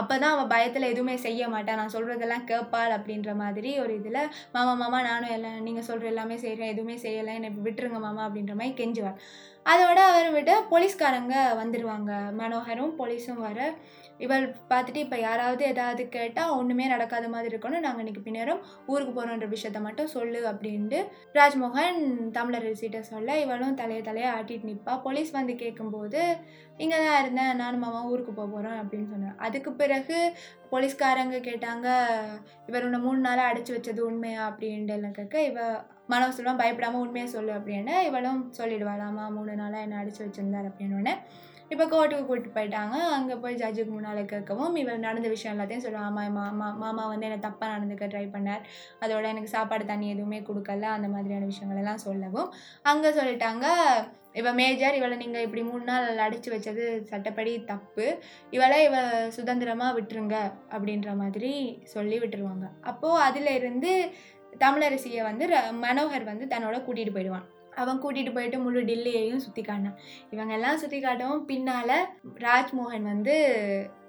அப்போ 0.00 0.14
தான் 0.14 0.34
அவள் 0.34 0.50
பயத்தில் 0.52 0.90
எதுவுமே 0.90 1.14
செய்ய 1.24 1.42
மாட்டாள் 1.52 1.78
நான் 1.78 1.94
சொல்கிறதெல்லாம் 1.94 2.44
கேட்பாள் 2.50 2.92
அப்படின்ற 2.96 3.30
மாதிரி 3.40 3.70
ஒரு 3.82 3.92
இதில் 4.00 4.18
மாமா 4.52 4.72
மாமா 4.82 4.98
நானும் 5.08 5.34
எல்லாம் 5.36 5.56
நீங்கள் 5.68 5.86
சொல்கிற 5.88 6.10
எல்லாமே 6.12 6.36
செய்கிறேன் 6.44 6.72
எதுவுமே 6.74 6.96
செய்யலை 7.04 7.32
என்னை 7.38 7.50
விட்டுருங்க 7.66 8.00
மாமா 8.00 8.22
அப்படின்ற 8.26 8.54
மாதிரி 8.54 8.74
கெஞ்சுவார் 8.80 9.18
அதோட 9.66 9.98
அவர் 10.10 10.28
விட 10.32 10.52
போலீஸ்காரங்க 10.70 11.34
வந்துடுவாங்க 11.60 12.12
மனோகரும் 12.38 12.94
போலீஸும் 13.00 13.42
வர 13.42 13.58
இவள் 14.26 14.46
பார்த்துட்டு 14.72 15.02
இப்போ 15.06 15.18
யாராவது 15.26 15.64
ஏதாவது 15.72 16.02
கேட்டால் 16.18 16.54
ஒன்றுமே 16.58 16.88
நடக்காத 16.94 17.28
மாதிரி 17.34 17.50
இருக்கணும். 17.52 17.86
நாங்கள் 17.88 18.04
இன்றைக்கி 18.04 18.24
பின்னரும் 18.28 18.62
ஊருக்கு 18.92 19.14
போகிறோன்ற 19.18 19.48
விஷயத்த 19.56 19.80
மட்டும் 19.88 20.14
சொல்லு 20.16 20.42
அப்படின்ட்டு 20.52 21.00
ராஜ்மோகன் 21.40 22.00
தமிழர் 22.38 22.58
தமிழரசிட்ட 22.60 22.98
சொல்ல 23.10 23.36
இவளும் 23.42 23.76
தலையை 23.78 24.00
தலையை 24.06 24.28
ஆட்டிட்டு 24.36 24.68
நிற்பா 24.68 24.94
போலீஸ் 25.04 25.30
வந்து 25.36 25.52
கேட்கும்போது 25.60 26.20
இங்கே 26.82 26.98
தான் 27.04 27.20
இருந்தேன். 27.22 27.52
நானும் 27.60 27.82
மாமா 27.84 28.00
ஊருக்கு 28.10 28.32
போக 28.38 28.48
போகிறோம் 28.54 28.78
அப்படின்னு 28.80 29.08
சொன்னேன் 29.12 29.36
அதுக்கு 29.46 29.70
பிறகு 29.80 30.16
போலீஸ்காரங்க 30.72 31.38
கேட்டாங்க 31.46 31.86
இவர் 32.68 32.86
உன்னை 32.86 32.98
மூணு 33.06 33.20
நாளாக 33.26 33.50
அடைச்சி 33.50 33.72
வச்சது 33.76 34.02
உண்மையா? 34.08 34.42
அப்படின்ட்டு 34.50 34.96
எல்லாம் 34.96 35.16
கேட்க 35.18 35.44
இவ 35.50 35.60
மனோ 36.12 36.28
சொல்லுவான் 36.36 36.62
பயப்படாமல் 36.62 37.04
உண்மையாக 37.04 37.34
சொல்லு 37.36 37.52
அப்படின்னு. 37.58 37.94
இவளும் 38.08 38.42
சொல்லிடுவாளாமா 38.58 39.24
மூணு 39.36 39.54
நாளாக 39.62 39.84
என்னை 39.86 39.98
அடைச்சி 40.02 40.22
வச்சிருந்தார் 40.24 40.68
அப்படின்னு. 40.70 41.14
இப்போ 41.70 41.86
கோர்ட்டுக்கு 41.86 42.10
கூட்டிட்டு 42.10 42.50
போயிட்டாங்க. 42.54 42.90
அங்கே 42.90 43.34
போய் 43.34 43.54
ஜட்ஜுக்கு 43.54 43.88
முன்னால் 43.88 44.24
கேட்கவும் 44.24 44.76
இவள் 44.76 44.98
நடந்த 44.98 45.28
விஷயம் 45.28 45.58
எல்லாத்தையும் 45.58 45.84
சொல்லுவாள் 45.86 45.94
ஆமாம் 45.94 46.32
மாமா 46.32 46.70
மாமா 46.70 47.06
வந்து 47.06 47.26
என்னை 47.26 47.50
தப்பாக 47.50 47.64
நடந்துக்க 47.64 48.04
ட்ரை 48.04 48.28
பண்ணார். 48.32 48.60
அதோட 49.00 49.24
எனக்கு 49.24 49.48
சாப்பாடு 49.48 49.84
தண்ணி 49.84 50.08
எதுவுமே 50.08 50.40
கொடுக்கல. 50.40 50.80
அந்த 50.80 51.08
மாதிரியான 51.08 51.44
விஷயங்கள் 51.44 51.82
எல்லாம் 51.82 51.98
சொல்லவும். 51.98 52.52
அங்கே 52.82 53.08
சொல்லிட்டாங்க 53.08 53.64
இவள் 54.32 54.52
மேஜர் 54.52 54.94
இவளை 54.94 55.16
நீங்கள் 55.16 55.42
இப்படி 55.42 55.62
மூணு 55.62 55.84
நாள் 55.84 56.16
அடைச்சி 56.16 56.48
வச்சது 56.48 57.02
சட்டப்படி 57.02 57.64
தப்பு. 57.64 58.18
இவளை 58.50 58.84
இவ 58.84 59.26
சுதந்திரமாக 59.30 60.00
விட்டுருங்க. 60.00 60.36
அப்படின்ற 60.70 61.16
மாதிரி 61.16 61.80
சொல்லி 61.84 62.18
விட்டுருவாங்க. 62.18 62.68
அப்போது 62.80 63.22
அதில் 63.22 63.46
இருந்து 63.46 64.10
தமிழரசியை 64.58 65.22
வந்து 65.22 65.46
ர- 65.46 65.72
மனோகர் 65.82 66.24
வந்து 66.24 66.46
தன்னோட 66.46 66.82
கூட்டிகிட்டு 66.82 67.12
போயிடுவான். 67.12 67.58
அவன் 67.82 68.02
கூட்டிகிட்டு 68.02 68.34
போயிட்டு 68.36 68.58
முழு 68.64 68.80
டில்லியையும் 68.90 69.44
சுற்றி 69.44 69.62
காட்டினான். 69.68 69.96
இவங்க 70.34 70.52
எல்லாம் 70.58 70.80
சுற்றி 70.82 70.98
காட்டவும் 71.06 71.46
பின்னால் 71.50 71.96
ராஜ்மோகன் 72.46 73.08
வந்து 73.12 73.34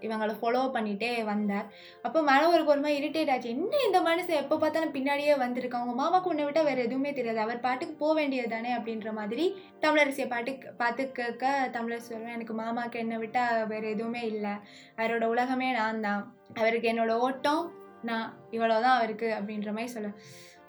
இவங்களை 0.06 0.34
ஃபாலோ 0.40 0.62
பண்ணிகிட்டே 0.75 1.10
வந்தார். 1.32 1.68
அப்போ 2.06 2.20
மனவருக்கு 2.30 2.74
ஒரு 2.75 2.84
மாதிரி 2.84 3.00
இரிட்டேட் 3.01 3.32
ஆச்சு. 3.34 3.51
என்ன 3.56 3.82
இந்த 3.88 4.00
மனுஷன் 4.08 4.42
எப்போ 4.44 4.56
பார்த்தாலும் 4.63 4.96
பின்னாடியே 4.96 5.34
வந்திருக்கான்? 5.44 5.84
அவங்க 5.84 5.96
மாமாவுக்கு 6.01 6.32
உன்னை 6.32 6.46
விட்டால் 6.48 6.68
வேறு 6.70 6.86
எதுவுமே 6.88 7.12
தெரியாது. 7.18 7.44
அவர் 7.46 7.66
பாட்டுக்கு 7.66 7.96
போக 8.01 8.13
வேண்டியது 8.20 8.50
தானே 8.56 8.72
அப்படின்ற 8.78 9.12
மாதிரி 9.20 9.46
தமிழரசியை 9.84 10.28
பாட்டுக்கு 10.34 10.74
பார்த்து 10.82 11.06
கேட்க 11.20 11.54
தமிழரசி 11.75 12.10
சொல்லுவேன் 12.12 12.38
எனக்கு 12.38 12.56
மாமாவுக்கு 12.62 13.04
என்னை 13.04 13.20
விட்டால் 13.24 13.68
வேறு 13.74 13.94
எதுவுமே 13.96 14.24
இல்லை. 14.34 14.56
அவரோட 15.00 15.28
உலகமே 15.36 15.70
நான் 15.80 16.04
தான். 16.08 16.24
அவருக்கு 16.62 16.90
என்னோட 16.94 17.13
ஓட்டம் 17.28 17.63
நான் 18.10 18.30
இவ்வளோதான் 18.56 18.98
அவருக்கு. 19.00 19.28
அப்படின்ற 19.40 19.72
மாதிரி 19.75 19.94
சொல்லுவேன். 19.96 20.20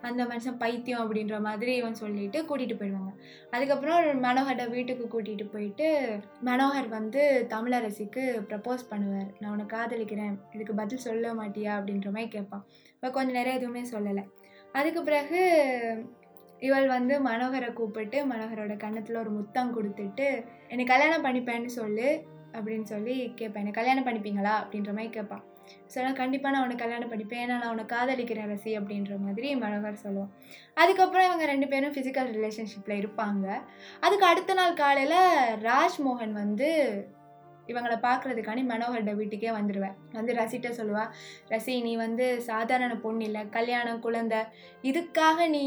அந்த 0.08 0.24
மனுஷன் 0.24 0.58
பைத்தியம் 0.58 1.02
அப்படின்ற 1.02 1.40
மாதிரி 1.40 1.76
இவன் 1.76 1.94
சொல்லிட்டு 1.94 2.38
கூட்டிகிட்டு 2.42 2.76
போயிடுவாங்க. 2.80 3.12
அதுக்கப்புறம் 3.50 4.22
மனோகரை 4.24 4.70
வீட்டுக்கு 4.70 5.04
கூட்டிகிட்டு 5.12 5.46
போயிட்டு 5.52 5.88
மனோகர் 6.44 6.88
வந்து 6.88 7.46
தமிழரசிக்கு 7.54 8.24
ப்ரப்போஸ் 8.48 8.82
பண்ணுவார். 8.90 9.30
நான் 9.40 9.50
உன்னை 9.50 9.66
காதலிக்கிறேன். 9.66 10.34
இதுக்கு 10.52 10.74
பதில் 10.74 11.04
சொல்ல 11.06 11.34
மாட்டியா? 11.34 11.74
அப்படின்ற 11.78 12.10
மாதிரி 12.10 12.28
கேட்பான். 12.28 12.64
இப்போ 12.94 13.10
கொஞ்சம் 13.10 13.34
நேரம் 13.34 13.54
எதுவுமே 13.54 13.84
சொல்லலை. 13.92 14.24
அதுக்கு 14.72 15.02
பிறகு 15.02 15.40
இவள் 16.58 16.86
வந்து 16.86 17.14
மனோகரை 17.22 17.72
கூப்பிட்டு 17.72 18.18
மனோகரோட 18.26 18.76
கன்னத்தில் 18.76 19.16
ஒரு 19.16 19.30
முத்தம் 19.30 19.74
கொடுத்துட்டு 19.76 20.44
என்னை 20.68 20.84
கல்யாணம் 20.84 21.24
பண்ணிப்பேன்னு 21.24 21.70
சொல்லு 21.80 22.08
அப்படின்னு 22.52 22.82
சொல்லி 22.82 23.32
கேட்பேன் 23.34 23.62
என்னை 23.62 23.72
கல்யாணம் 23.72 24.06
பண்ணிப்பீங்களா? 24.06 24.54
அப்படின்ற 24.62 24.92
மாதிரி 24.92 25.10
கேட்பான் 25.10 25.44
சொன்னால் 25.86 26.18
கண்டிப்பாக 26.22 26.54
நான் 26.54 26.64
உன்னை 26.64 26.76
கல்யாணம் 26.76 27.12
பண்ணிப்பேன். 27.12 27.42
ஏன்னா 27.44 27.58
நான் 27.62 27.68
உன்னை 27.68 27.84
காதலிக்கிறேன் 27.84 28.50
ரசி 28.52 28.74
அப்படின்ற 28.80 29.18
மாதிரி 29.18 29.56
மனோகர் 29.56 30.02
சொல்லுவான். 30.04 30.34
அதுக்கப்புறம் 30.74 31.26
இவங்க 31.26 31.46
ரெண்டு 31.46 31.68
பேரும் 31.68 31.92
ஃபிசிக்கல் 31.92 32.30
ரிலேஷன்ஷிப்பில் 32.36 33.00
இருப்பாங்க. 33.02 33.46
அதுக்கு 34.00 34.26
அடுத்த 34.26 34.54
நாள் 34.54 34.80
காலையில் 34.84 35.18
ராஜ்மோகன் 35.70 36.32
வந்து 36.32 36.70
இவங்களை 37.66 37.96
பார்க்குறதுக்காண்டி 38.04 38.62
மனோகரோட 38.70 39.14
வீட்டுக்கே 39.14 39.50
வந்துடுவேன் 39.50 39.94
வந்து 40.12 40.32
ரசிட்ட 40.34 40.68
சொல்லுவா 40.78 41.04
ரசி 41.48 41.74
நீ 41.82 41.96
வந்து 41.96 42.40
சாதாரண 42.40 42.96
பொண்ணு 42.96 43.24
இல்லை 43.24 43.48
கல்யாணம் 43.48 44.00
குழந்தை. 44.00 44.40
இதுக்காக 44.82 45.46
நீ 45.48 45.64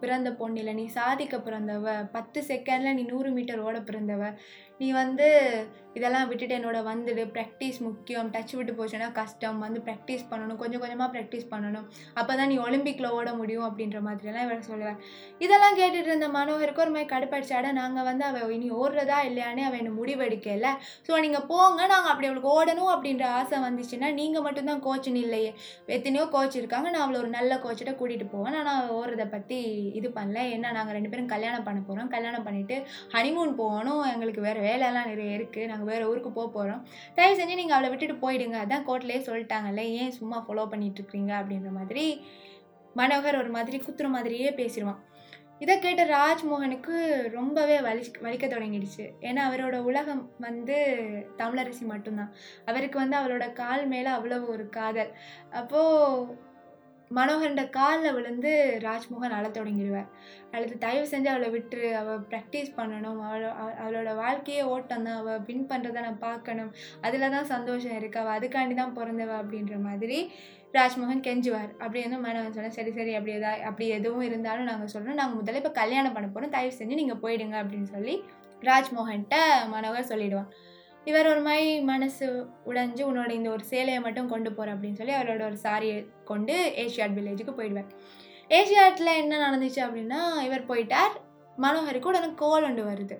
பிறந்த 0.00 0.32
பொண்ணு 0.32 0.58
இல்லை. 0.58 0.74
நீ 0.74 0.86
சாதிக்க 0.86 1.36
பிறந்தவ. 1.36 2.10
பத்து 2.12 2.40
செகண்டில் 2.48 2.94
நீ 2.94 3.02
நூறு 3.02 3.30
மீட்டர் 3.30 3.60
ஓட 3.60 3.78
பிறந்தவ. 3.78 4.22
நீ 4.80 4.88
வந்து 5.02 5.26
இதெல்லாம் 5.98 6.28
விட்டுட்டு 6.28 6.54
என்னோட 6.58 6.78
வந்துடு 6.88 7.22
ப்ராக்டிஸ் 7.34 7.78
முக்கியம். 7.86 8.28
டச் 8.34 8.52
விட்டு 8.58 8.72
போச்சுன்னா 8.76 9.08
கஷ்டம். 9.18 9.58
வந்து 9.64 9.80
ப்ராக்டிஸ் 9.88 10.22
பண்ணணும். 10.30 10.58
கொஞ்சம் 10.62 10.82
கொஞ்சமாக 10.84 11.08
ப்ராக்டிஸ் 11.14 11.46
பண்ணணும். 11.50 11.86
அப்போ 12.20 12.32
தான் 12.38 12.50
நீ 12.52 12.56
ஒலிம்பிக்கில் 12.66 13.08
ஓட 13.16 13.30
முடியும் 13.40 13.66
அப்படின்ற 13.68 13.98
மாதிரிலாம் 14.06 14.46
இவரை 14.46 14.62
சொல்லுவேன் 14.70 14.98
இதெல்லாம் 15.44 15.76
கேட்டுட்டு 15.80 16.10
இருந்த 16.10 16.28
மனோகருக்கு 16.36 16.82
ஒரு 16.84 16.92
மாதிரி 16.94 17.08
கடுப்பாடிச்சாட 17.12 17.72
நாங்கள் 17.80 18.06
வந்து 18.08 18.24
அவள் 18.28 18.54
இனி 18.56 18.70
ஓடுறதா 18.82 19.18
இல்லையானே 19.28 19.64
அவள் 19.68 19.80
என்ன 19.82 19.92
முடிவெடுக்கல 19.98 20.70
ஸோ 21.08 21.20
நீங்கள் 21.26 21.46
போங்க. 21.52 21.80
நாங்கள் 21.92 22.12
அப்படி 22.12 22.30
அவளுக்கு 22.30 22.50
ஓடணும் 22.58 22.92
அப்படின்ற 22.94 23.26
ஆசை 23.40 23.60
வந்துச்சுன்னா 23.66 24.10
நீங்கள் 24.20 24.46
மட்டும்தான் 24.46 24.82
கோச்சுன்னு 24.88 25.22
இல்லையே. 25.26 25.52
எத்தனையோ 25.98 26.24
கோச் 26.36 26.58
இருக்காங்க. 26.62 26.88
நான் 26.94 27.04
அவளை 27.06 27.20
ஒரு 27.24 27.30
நல்ல 27.38 27.60
கோச்சிட்ட 27.66 27.94
கூட்டிகிட்டு 28.00 28.28
போவேன். 28.34 28.58
நான் 28.58 28.72
அவள் 28.78 28.96
ஓடுறதை 29.02 29.28
பற்றி 29.36 29.60
இது 30.00 30.10
பண்ணல. 30.18 30.38
என்ன 30.56 30.72
நாங்கள் 30.78 30.98
ரெண்டு 30.98 31.12
பேரும் 31.12 31.30
கல்யாணம் 31.34 31.68
பண்ண 31.68 31.82
போகிறோம் 31.90 32.12
கல்யாணம் 32.16 32.48
பண்ணிவிட்டு 32.48 32.78
ஹனிமூன் 33.16 33.54
போகணும். 33.62 34.02
எங்களுக்கு 34.14 34.48
வேறு 34.48 34.61
வேலையெல்லாம் 34.64 35.10
நிறைய 35.12 35.38
இருக்குது 35.38 35.68
நாங்கள் 35.70 35.90
வேறு 35.92 36.08
ஊருக்கு 36.10 36.32
போக 36.38 36.48
போகிறோம் 36.56 36.82
தயவு 37.18 37.38
செஞ்சு 37.40 37.60
நீங்கள் 37.60 37.76
அவளை 37.76 37.90
விட்டுட்டு 37.92 38.16
போயிடுங்க. 38.24 38.58
அதான் 38.64 38.86
கோர்ட்லேயே 38.88 39.20
சொல்லிட்டாங்கல்ல 39.28 39.84
ஏன் 40.00 40.16
சும்மா 40.18 40.40
ஃபாலோ 40.46 40.66
பண்ணிகிட்ருக்கீங்க 40.74 41.32
அப்படின்ற 41.40 41.72
மாதிரி 41.78 42.04
மனோகர் 43.00 43.40
ஒரு 43.42 43.50
மாதிரி 43.56 43.76
குத்துற 43.84 44.06
மாதிரியே 44.16 44.48
பேசிடுவான். 44.60 45.00
இதை 45.62 45.74
கேட்ட 45.78 46.02
ராஜ்மோகனுக்கு 46.18 46.94
ரொம்பவே 47.34 47.74
வலி 47.86 48.02
வலிக்க 48.24 48.46
தொடங்கிடுச்சு. 48.54 49.04
ஏன்னா 49.28 49.42
அவரோட 49.48 49.76
உலகம் 49.88 50.22
வந்து 50.46 50.76
தமிழரசி 51.40 51.84
மட்டும்தான். 51.90 52.32
அவருக்கு 52.70 52.98
வந்து 53.02 53.16
அவரோட 53.20 53.46
கால் 53.60 53.84
மேலே 53.92 54.10
அவ்வளோ 54.16 54.38
ஒரு 54.54 54.64
காதல். 54.78 55.12
அப்போது 55.60 56.36
மனோகரண்ட 57.16 57.62
காலில் 57.76 58.14
விழுந்து 58.16 58.50
ராஜ்மோகன் 58.86 59.34
அழ 59.38 59.46
தொடங்கிடுவார். 59.56 60.08
அழுது 60.54 60.74
தயவு 60.84 61.06
செஞ்சு 61.12 61.28
அவளை 61.32 61.48
விட்டுரு. 61.54 61.88
அவள் 62.00 62.24
ப்ராக்டிஸ் 62.30 62.70
பண்ணணும். 62.78 63.20
அவளோ 63.28 63.50
அவளோட 63.82 64.10
வாழ்க்கையே 64.22 64.62
ஓட்டம் 64.74 65.06
தான். 65.08 65.20
அவள் 65.22 65.44
வின் 65.48 65.68
பண்ணுறத 65.70 66.02
நான் 66.06 66.24
பார்க்கணும். 66.28 66.70
அதில் 67.06 67.32
தான் 67.36 67.50
சந்தோஷம் 67.54 67.96
இருக்கு. 68.00 68.20
அவள் 68.22 68.36
அதுக்காண்டி 68.38 68.76
தான் 68.82 68.96
பிறந்தவ 68.98 69.36
அப்படின்ற 69.42 69.76
மாதிரி 69.88 70.18
ராஜ்மோகன் 70.78 71.24
கெஞ்சுவார். 71.26 71.70
அப்படி 71.84 72.02
வந்து 72.04 72.20
மனோகன் 72.26 72.54
சொன்னேன் 72.56 72.76
சரி 72.78 72.92
சரி. 72.98 73.14
அப்படி 73.18 73.34
எதா 73.38 73.50
அப்படி 73.70 73.86
எதுவும் 73.98 74.26
இருந்தாலும் 74.28 74.68
நாங்கள் 74.70 74.92
சொல்கிறோம் 74.94 75.20
நாங்கள் 75.22 75.40
முதல்ல 75.40 75.62
இப்போ 75.62 75.72
கல்யாணம் 75.80 76.14
பண்ண 76.16 76.28
போகிறோம் 76.28 76.54
தயவு 76.56 76.78
செஞ்சு 76.80 77.00
நீங்கள் 77.02 77.22
போயிடுங்க. 77.24 77.56
அப்படின்னு 77.62 77.90
சொல்லி 77.96 78.14
ராஜ்மோகன்கிட்ட 78.62 79.36
மனோகர் 79.74 80.10
சொல்லிவிடுவான் 80.12 80.50
இவர் 81.10 81.30
ஒரு 81.30 81.40
மாதிரி 81.46 81.68
மனசு 81.92 82.26
உடைஞ்சு 82.70 83.02
உன்னோட 83.08 83.30
இந்த 83.38 83.48
ஒரு 83.56 83.64
சேலையை 83.70 84.00
மட்டும் 84.04 84.30
கொண்டு 84.32 84.50
போகிற 84.56 84.74
அப்படின்னு 84.74 84.98
சொல்லி 85.00 85.14
அவரோட 85.18 85.42
ஒரு 85.50 85.58
சாரியை 85.66 85.96
கொண்டு 86.30 86.54
ஏஷியாட் 86.82 87.16
வில்லேஜுக்கு 87.16 87.54
போயிடுவார். 87.58 87.88
ஏஷியாட்டில் 88.58 89.18
என்ன 89.22 89.34
நடந்துச்சு 89.46 89.80
அப்படின்னா 89.86 90.20
இவர் 90.48 90.70
போயிட்டார். 90.70 91.14
மனோகருக்கு 91.64 92.10
உடனே 92.12 92.30
கோல் 92.42 92.66
ஒன்று 92.68 92.84
வருது. 92.90 93.16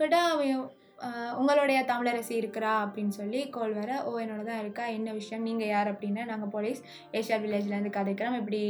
பட் 0.00 0.16
அவன் 0.22 0.64
உங்களுடைய 1.40 1.78
தமிழரசி 1.90 2.34
இருக்கிறா? 2.40 2.72
அப்படின்னு 2.84 3.14
சொல்லி 3.20 3.40
கோல் 3.56 3.74
வர 3.80 3.90
ஓ 4.08 4.12
என்னோட 4.22 4.42
தான் 4.50 4.62
இருக்கா? 4.62 4.84
என்ன 4.98 5.08
விஷயம்? 5.18 5.46
நீங்கள் 5.48 5.72
யார்? 5.72 5.90
அப்படின்னா 5.92 6.22
நாங்கள் 6.32 6.52
போலீஸ் 6.56 6.80
ஏஷியா 7.18 7.38
வில்லேஜ்லேருந்து 7.42 7.96
கதைக்கிறோம். 7.98 8.38
இப்படி 8.42 8.62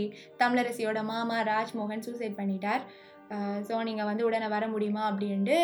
தமிழரசியோட 0.43 1.03
மாமா 1.13 1.39
ராஜ்மோகன் 1.53 2.07
சூசைட் 2.09 2.39
பண்ணிட்டார். 2.41 2.85
ஸோ 3.69 3.77
நீங்கள் 3.91 4.11
வந்து 4.11 4.27
உடனே 4.31 4.51
வர 4.57 4.65
முடியுமா? 4.75 5.05
அப்படின்ட்டு 5.13 5.59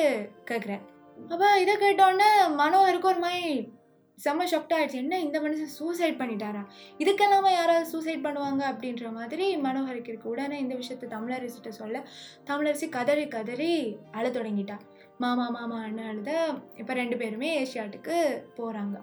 கேட்குறேன் 0.51 0.85
அப்போ 1.31 1.47
இதை 1.61 1.75
கேட்டோன்னே 1.77 2.31
மனோகருக்கு 2.61 3.11
ஒரு 3.13 3.19
மாதிரி 3.19 3.71
செம்ம 4.19 4.45
ஷாக்ட் 4.51 4.75
ஆகிடுச்சு 4.75 4.99
என்ன 5.03 5.19
இந்த 5.19 5.37
மனுஷன் 5.41 5.73
சூசைட் 5.77 6.19
பண்ணிட்டாரா? 6.21 6.63
இதுக்கெல்லாம 7.03 7.51
யாராவது 7.53 7.87
சூசைட் 7.93 8.25
பண்ணுவாங்க 8.27 8.63
அப்படின்ற 8.73 9.13
மாதிரி 9.13 9.47
மனோகருக்கு 9.57 10.11
இருக்கு. 10.13 10.33
உடனே 10.35 10.59
இந்த 10.59 10.75
விஷயத்த 10.75 11.11
தமிழரசிட்ட 11.15 11.69
சொல்ல 11.69 12.03
தமிழரசி 12.51 12.89
கதறி 12.89 13.29
கதறி 13.29 14.01
அழ 14.11 14.25
தொடங்கிட்டா. 14.29 14.77
மாமா 15.19 15.49
மாமா 15.49 15.79
அண்ணன் 15.83 16.11
அழுத 16.11 16.33
இப்போ 16.77 16.93
ரெண்டு 16.95 17.17
பேருமே 17.17 17.51
ஏஷியாட்டுக்கு 17.63 18.17
போகிறாங்க 18.59 18.99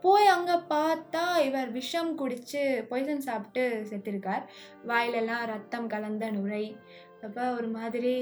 போய் 0.00 0.26
அங்கே 0.26 0.56
பார்த்தா 0.74 1.24
இவர் 1.46 1.70
விஷம் 1.70 2.14
குடித்து 2.14 2.86
பொய்சன் 2.90 3.26
சாப்பிட்டு 3.28 3.64
செத்துருக்கார். 3.90 4.44
வாயிலெல்லாம் 4.90 5.44
ரத்தம் 5.52 5.88
கலந்த 5.94 6.30
நுரை. 6.30 6.64
அப்போ 7.26 7.44
ஒரு 7.52 7.68
மாதிரி 7.68 8.16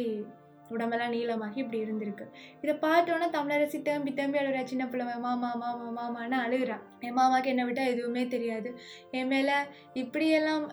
உடம்பெல்லாம் 0.74 1.12
நீளமாகி 1.14 1.58
இப்படி 1.62 1.78
இருந்திருக்கு. 1.84 2.24
இதை 2.62 2.74
பார்த்தோன்னா 2.84 3.28
தமிழரசி 3.36 3.78
தேம்பி 3.88 4.12
தேம்பி 4.18 4.40
அழுகிறா 4.40 4.62
சின்ன 4.72 4.84
பிள்ளை 4.92 5.04
மாமா 5.26 5.50
மாமா 5.54 5.90
மாமான்னு 5.98 6.38
அழுகிறான் 6.44 6.84
என் 7.06 7.18
மாமாவுக்கு 7.18 7.52
என்னை 7.52 7.66
விட்டால் 7.68 7.92
எதுவுமே 7.94 8.22
தெரியாது. 8.34 8.70
என் 9.18 9.30
மேலே 9.34 9.56
இப்படியெல்லாம் 10.02 10.64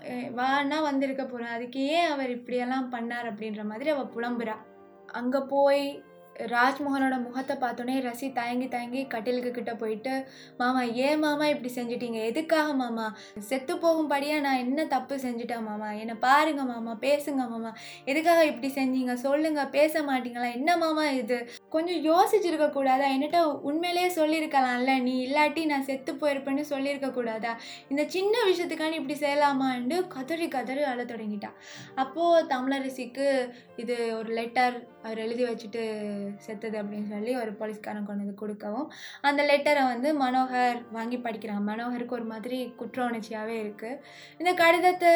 வான்னா 0.41 0.79
வந்திருக்க 0.89 1.25
போகிறேன் 1.25 1.56
அதுக்கு 1.58 1.82
ஏன் 1.97 2.12
அவர் 2.15 2.36
இப்படியெல்லாம் 2.38 2.89
பண்ணார்? 2.95 3.29
அப்படின்ற 3.32 3.63
மாதிரி 3.71 3.91
அவள் 3.95 4.13
புலம்புறா. 4.15 4.58
அங்கே 5.21 5.41
போய் 5.53 5.86
ராஜ்மோகனோட 6.39 7.21
முகத்தை 7.21 7.55
பார்த்தோன்னே 7.55 8.01
ரசி 8.01 8.31
தயங்கி 8.33 8.67
தயங்கி 8.67 9.07
கட்டிலுக்கு 9.07 9.51
கிட்ட 9.51 9.75
போயிட்டு 9.75 10.25
மாமா 10.57 10.81
ஏன் 10.81 11.19
மாமா 11.19 11.45
இப்படி 11.45 11.73
செஞ்சிட்டீங்க? 11.73 12.25
எதுக்காக 12.25 12.73
மாமா? 12.73 13.15
செத்து 13.39 13.77
போகும்படியாக 13.77 14.41
நான் 14.41 14.57
என்ன 14.57 14.85
தப்பு 14.85 15.15
செஞ்சுட்டேன் 15.15 15.63
மாமா? 15.63 15.91
என்னை 15.91 16.15
பாருங்க 16.15 16.63
மாமா 16.63 16.97
பேசுங்க 17.01 17.49
மாமா. 17.49 17.75
எதுக்காக 18.05 18.45
இப்படி 18.45 18.73
செஞ்சீங்க? 18.73 19.13
சொல்லுங்க 19.13 19.67
பேச 19.67 20.03
மாட்டீங்களா? 20.03 20.53
என்ன 20.53 20.77
மாமா 20.77 21.09
இது? 21.09 21.49
கொஞ்சம் 21.69 22.01
யோசிச்சிருக்க 22.03 22.69
கூடாதா? 22.69 23.05
என்கிட்ட 23.05 23.41
உண்மையிலேயே 23.61 24.07
சொல்லியிருக்கலாம்ல. 24.07 25.01
நீ 25.01 25.27
இல்லாட்டி 25.27 25.65
நான் 25.65 25.83
செத்து 25.83 26.13
போயிருப்பேன்னு 26.13 26.61
சொல்லியிருக்க 26.61 27.09
கூடாதா? 27.09 27.57
இந்த 27.89 28.05
சின்ன 28.07 28.37
விஷயத்துக்கான 28.45 28.91
இப்படி 28.91 29.19
செய்யலாமான்னு 29.19 30.07
கதறி 30.07 30.47
கதறி 30.47 30.81
அழ 30.81 31.03
தொடங்கிட்டா. 31.03 31.51
அப்போது 31.95 32.47
தமிழரசிக்கு 32.47 33.53
இது 33.75 34.17
ஒரு 34.17 34.33
லெட்டர் 34.33 34.91
அவர் 35.03 35.17
எழுதி 35.17 35.43
வச்சுட்டு 35.43 35.83
செத்தது 36.39 36.77
அப்படின்னு 36.81 37.09
சொல்லி 37.09 37.33
ஒரு 37.36 37.51
போலீஸ்காரன் 37.53 38.07
கொண்டு 38.07 38.23
வந்து 38.23 38.39
கொடுக்கவும் 38.39 38.88
அந்த 39.23 39.41
லெட்டரை 39.43 39.83
வந்து 39.86 40.12
மனோகர் 40.15 40.79
வாங்கி 40.91 41.19
படிக்கிறான் 41.19 41.67
மனோகருக்கு 41.67 42.17
ஒரு 42.19 42.27
மாதிரி 42.27 42.59
குற்ற 42.75 43.01
உணர்ச்சியாகவே 43.05 43.57
இருக்குது 43.59 43.99
இந்த 44.39 44.53
கடிதத்தை 44.53 45.13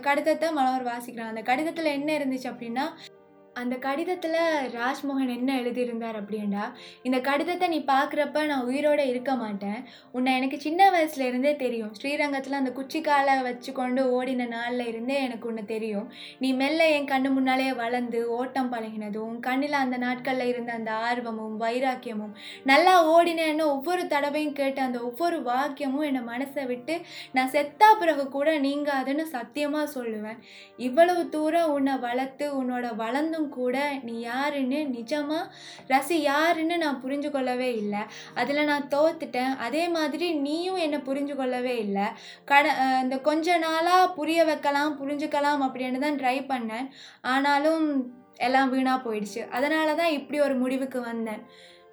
கடிதத்தை 0.00 0.50
மனோகர் 0.52 0.90
வாசிக்கிறான் 0.90 1.32
அந்த 1.32 1.42
கடிதத்தில் 1.42 1.94
என்ன 1.94 2.12
இருந்துச்சு 2.14 2.50
அப்படின்னா 2.50 2.86
அந்த 3.56 3.74
கடிதத்தில் 3.84 4.36
ராஜ்மோகன் 4.74 5.32
என்ன 5.34 5.50
எழுதியிருந்தார் 5.60 6.18
அப்படின்னா 6.20 6.62
இந்த 7.06 7.18
கடிதத்தை 7.26 7.66
நீ 7.68 7.78
பார்க்குறப்ப 7.90 8.44
நான் 8.50 8.68
உயிரோடு 8.68 9.04
இருக்க 9.10 9.32
மாட்டேன். 9.34 9.80
உன்னை 10.16 10.30
எனக்கு 10.38 10.58
சின்ன 10.60 10.80
வயசுலேருந்தே 10.90 11.52
தெரியும். 11.56 11.90
ஸ்ரீரங்கத்தில் 11.98 12.58
அந்த 12.58 12.70
குச்சிக்காலை 12.78 13.34
வச்சுக்கொண்டு 13.48 14.02
ஓடின 14.16 14.46
நாளில் 14.54 14.86
இருந்தே 14.86 15.16
எனக்கு 15.26 15.48
உன்னை 15.50 15.64
தெரியும். 15.64 16.06
நீ 16.38 16.50
மெல்ல 16.52 16.86
என் 16.94 17.10
கண்ணு 17.12 17.30
முன்னாலே 17.30 17.68
வளர்ந்து 17.82 18.22
ஓட்டம் 18.38 18.72
பழகினதும் 18.72 19.36
கண்ணில் 19.48 19.76
அந்த 19.82 19.96
நாட்களில் 19.96 20.50
இருந்த 20.52 20.72
அந்த 20.72 20.92
ஆர்வமும் 21.08 21.58
வைராக்கியமும் 21.64 22.32
நல்லா 22.72 22.96
ஓடினேன்னு 23.14 23.66
ஒவ்வொரு 23.74 24.04
தடவையும் 24.06 24.58
கேட்ட 24.62 24.82
அந்த 24.82 25.00
ஒவ்வொரு 25.10 25.40
வாக்கியமும் 25.50 26.08
என்னை 26.10 26.24
மனசை 26.32 26.66
விட்டு 26.72 26.96
நான் 27.32 27.54
செத்தா 27.58 27.90
பிறகு 28.00 28.26
கூட 28.38 28.48
நீங்காதுன்னு 28.66 29.26
சத்தியமாக 29.36 29.92
சொல்லுவேன். 29.98 30.40
இவ்வளவு 30.88 31.22
தூரம் 31.28 31.72
உன்னை 31.76 31.96
வளர்த்து 32.08 32.44
உன்னோட 32.62 32.86
வளர்ந்தும் 33.42 33.56
கூட 33.58 33.76
நீ 34.06 34.14
யாருன்னு 34.30 34.80
நிஜமாக 34.96 35.50
ரசி 35.92 36.16
யாருன்னு 36.30 36.76
நான் 36.84 37.02
புரிஞ்சு 37.04 37.28
கொள்ளவே 37.34 37.70
இல்லை. 37.82 38.02
அதில் 38.40 38.68
நான் 38.70 38.90
தோத்துட்டேன். 38.94 39.54
அதே 39.66 39.84
மாதிரி 39.96 40.26
நீயும் 40.46 40.80
என்னை 40.84 40.98
புரிஞ்சு 41.08 41.34
கொள்ளவே 41.40 41.74
இல்லை. 41.86 42.06
கட 42.50 42.66
இந்த 43.04 43.16
கொஞ்ச 43.28 43.58
நாளாக 43.66 44.12
புரிய 44.18 44.40
வைக்கலாம் 44.50 44.98
புரிஞ்சுக்கலாம் 45.00 45.64
அப்படின்னு 45.66 46.04
தான் 46.06 46.20
ட்ரை 46.22 46.38
பண்ணேன். 46.52 46.88
ஆனாலும் 47.34 47.84
எல்லாம் 48.46 48.72
வீணாக 48.74 49.04
போயிடுச்சு. 49.06 49.42
அதனால 49.56 49.88
தான் 50.00 50.16
இப்படி 50.18 50.38
ஒரு 50.46 50.54
முடிவுக்கு 50.62 51.00
வந்தேன். 51.10 51.42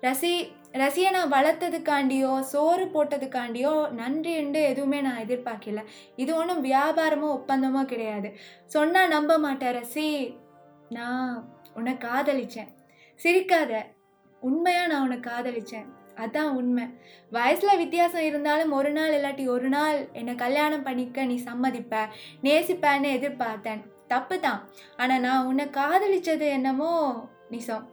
ரசி 0.05 0.33
ரசியை 0.81 1.09
நான் 1.15 1.31
வளர்த்ததுக்காண்டியோ 1.35 2.31
சோறு 2.51 2.83
போட்டதுக்காண்டியோ 2.95 3.71
நன்றிண்டு 3.99 4.59
எதுவுமே 4.71 4.99
நான் 5.05 5.23
எதிர்பார்க்கல. 5.23 5.81
இது 6.21 6.31
ஒன்றும் 6.39 6.61
வியாபாரமோ 6.67 7.29
ஒப்பந்தமோ 7.37 7.81
கிடையாது. 7.93 8.29
சொன்னால் 8.75 9.13
நம்ப 9.15 9.37
மாட்டேன் 9.45 9.75
ரசி. 9.77 10.05
நான் 10.97 11.31
உன்னை 11.77 11.93
காதலிச்சேன். 11.93 12.69
சிரிக்காத. 13.19 13.73
உண்மையாக 14.43 14.89
நான் 14.91 15.03
உன்னை 15.05 15.19
காதலிச்சேன். 15.19 15.87
அதான் 16.23 16.51
உண்மை. 16.59 16.85
வயசில் 17.31 17.79
வித்தியாசம் 17.81 18.25
இருந்தாலும் 18.29 18.71
ஒரு 18.71 18.91
நாள் 18.91 19.13
இல்லாட்டி 19.17 19.43
ஒரு 19.55 19.69
நாள் 19.69 19.97
என்னை 20.13 20.33
கல்யாணம் 20.35 20.83
பண்ணிக்க 20.83 21.25
நீ 21.25 21.35
சம்மதிப்ப 21.49 22.01
நேசிப்பேன்னு 22.47 23.09
எதிர்பார்த்தேன். 23.17 23.83
தப்பு 24.07 24.39
தான். 24.39 24.61
ஆனால் 24.97 25.23
நான் 25.27 25.45
உன்னை 25.45 25.65
காதலிச்சது 25.79 26.47
என்னமோ 26.57 26.91
நிசம். 27.51 27.85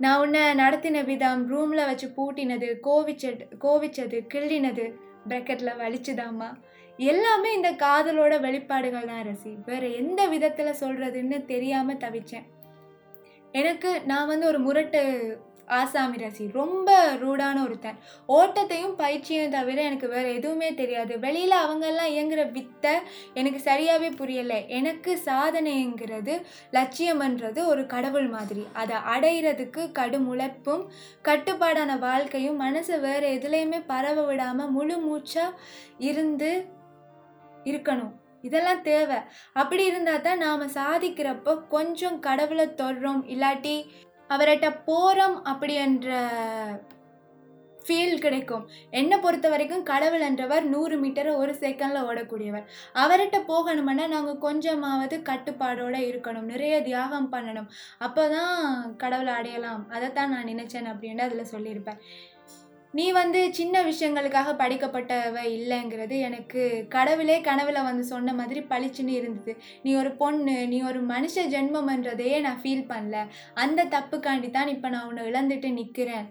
நான் 0.00 0.20
உன்னை 0.20 0.42
நடத்தின 0.54 1.04
விதம் 1.04 1.42
ரூமில் 1.48 1.88
வச்சு 1.90 2.06
பூட்டினது 2.16 2.68
கோவிச்சது 2.88 3.44
கோவிச்சது 3.64 4.18
கிள்ளினது 4.34 4.86
பிரக்கெட்டில் 5.28 5.80
வலிச்சுதாம்மா. 5.82 6.50
எல்லாமே 6.96 7.54
இந்த 7.54 7.70
காதலோட 7.72 8.40
வெளிப்பாடுகள் 8.40 9.06
தான் 9.06 9.26
ரசி. 9.26 9.64
வேற 9.64 9.86
எந்த 9.86 10.26
விதத்தில் 10.26 10.80
சொல்கிறதுன்னு 10.80 11.44
தெரியாமல் 11.44 11.96
தவிச்சேன். 11.96 12.44
எனக்கு 13.52 14.00
நான் 14.04 14.26
வந்து 14.26 14.46
ஒரு 14.46 14.58
முரட்டு 14.58 15.00
ஆசாமி 15.66 16.16
ரசி. 16.16 16.52
ரொம்ப 16.52 17.14
ரூடான 17.14 17.62
ஒருத்தன். 17.62 17.98
ஓட்டத்தையும் 18.28 18.94
பயிற்சியும் 18.94 19.50
தவிர 19.50 19.82
எனக்கு 19.82 20.08
வேறு 20.08 20.34
எதுவுமே 20.34 20.74
தெரியாது. 20.74 21.18
வெளியில் 21.18 21.50
அவங்கெல்லாம் 21.50 22.10
இயங்குற 22.12 22.50
வித்தை 22.50 22.90
எனக்கு 23.34 23.72
சரியாகவே 23.72 24.10
புரியலை. 24.20 24.66
எனக்கு 24.66 25.20
சாதனைங்கிறது 25.24 26.42
லட்சியம்ன்றது 26.72 27.66
ஒரு 27.66 27.86
கடவுள் 27.86 28.28
மாதிரி. 28.28 28.66
அதை 28.72 28.96
அடையிறதுக்கு 28.96 29.92
கடும் 29.92 30.28
உழைப்பும் 30.28 30.90
கட்டுப்பாடான 31.22 31.96
வாழ்க்கையும் 31.96 32.60
மனசை 32.60 33.00
வேறு 33.00 33.38
எதுலேயுமே 33.38 33.82
பரவ 33.86 34.22
விடாமல் 34.22 34.70
முழு 34.70 34.98
மூச்சாக 34.98 35.58
இருந்து 35.98 36.80
இருக்கணும். 37.70 38.12
இதெல்லாம் 38.48 38.80
தேவை. 38.90 39.18
அப்படி 39.60 39.82
இருந்தால் 39.90 40.24
தான் 40.28 40.42
நாம் 40.46 40.72
சாதிக்கிறப்போ 40.78 41.52
கொஞ்சம் 41.74 42.16
கடவுளை 42.28 42.66
தொடுறோம். 42.80 43.22
இல்லாட்டி 43.34 43.76
அவர்கிட்ட 44.30 44.68
போகிறோம் 44.88 45.38
அப்படின்ற 45.50 46.08
ஃபீல் 47.86 48.20
கிடைக்கும். 48.24 48.64
என்னை 48.98 49.16
பொறுத்த 49.22 49.46
வரைக்கும் 49.52 49.86
கடவுள் 49.90 50.24
என்றவர் 50.26 50.64
நூறு 50.72 50.96
மீட்டரை 51.02 51.30
ஒரு 51.42 51.52
செகண்டில் 51.62 52.06
ஓடக்கூடியவர். 52.08 52.66
அவர்கிட்ட 53.02 53.38
போகணும்னா 53.48 54.04
நாங்கள் 54.14 54.42
கொஞ்சமாவது 54.44 55.16
கட்டுப்பாடோடு 55.30 56.00
இருக்கணும். 56.10 56.50
நிறைய 56.52 56.74
தியாகம் 56.88 57.30
பண்ணணும். 57.32 57.68
அப்போ 58.06 58.24
தான் 58.36 58.54
கடவுளை 59.02 59.32
அடையலாம். 59.38 59.82
அதைத்தான் 59.96 60.32
நான் 60.34 60.50
நினச்சேன் 60.52 60.90
அப்படின்ட்டு 60.92 61.26
அதில் 61.28 61.52
சொல்லியிருப்பேன். 61.54 62.00
நீ 62.94 63.04
வந்து 63.12 63.40
சின்ன 63.58 63.76
விஷயங்களுக்காக 63.82 64.50
படிக்கப்பட்டவ 64.62 65.44
இல்லைங்கிறது 65.56 66.16
எனக்கு 66.28 66.62
கடவுளே 66.88 67.36
கனவுல 67.48 67.84
வந்து 67.88 68.04
சொன்ன 68.10 68.34
மாதிரி 68.40 68.60
பளிச்சுன்னு 68.72 69.14
இருந்தது. 69.20 69.52
நீ 69.84 69.90
ஒரு 70.02 70.10
பொண்ணு 70.22 70.56
நீ 70.72 70.78
ஒரு 70.90 71.00
மனுஷ 71.12 71.44
ஜென்மம்ன்றதையே 71.54 72.38
நான் 72.46 72.60
ஃபீல் 72.62 72.90
பண்ணல. 72.92 73.16
அந்த 73.54 73.88
தப்புக்காண்டி 73.96 74.50
தான் 74.50 74.72
இப்போ 74.74 74.90
நான் 74.94 75.08
உன்னை 75.10 75.24
இழந்துட்டு 75.30 75.70
நிற்கிறேன் 75.80 76.28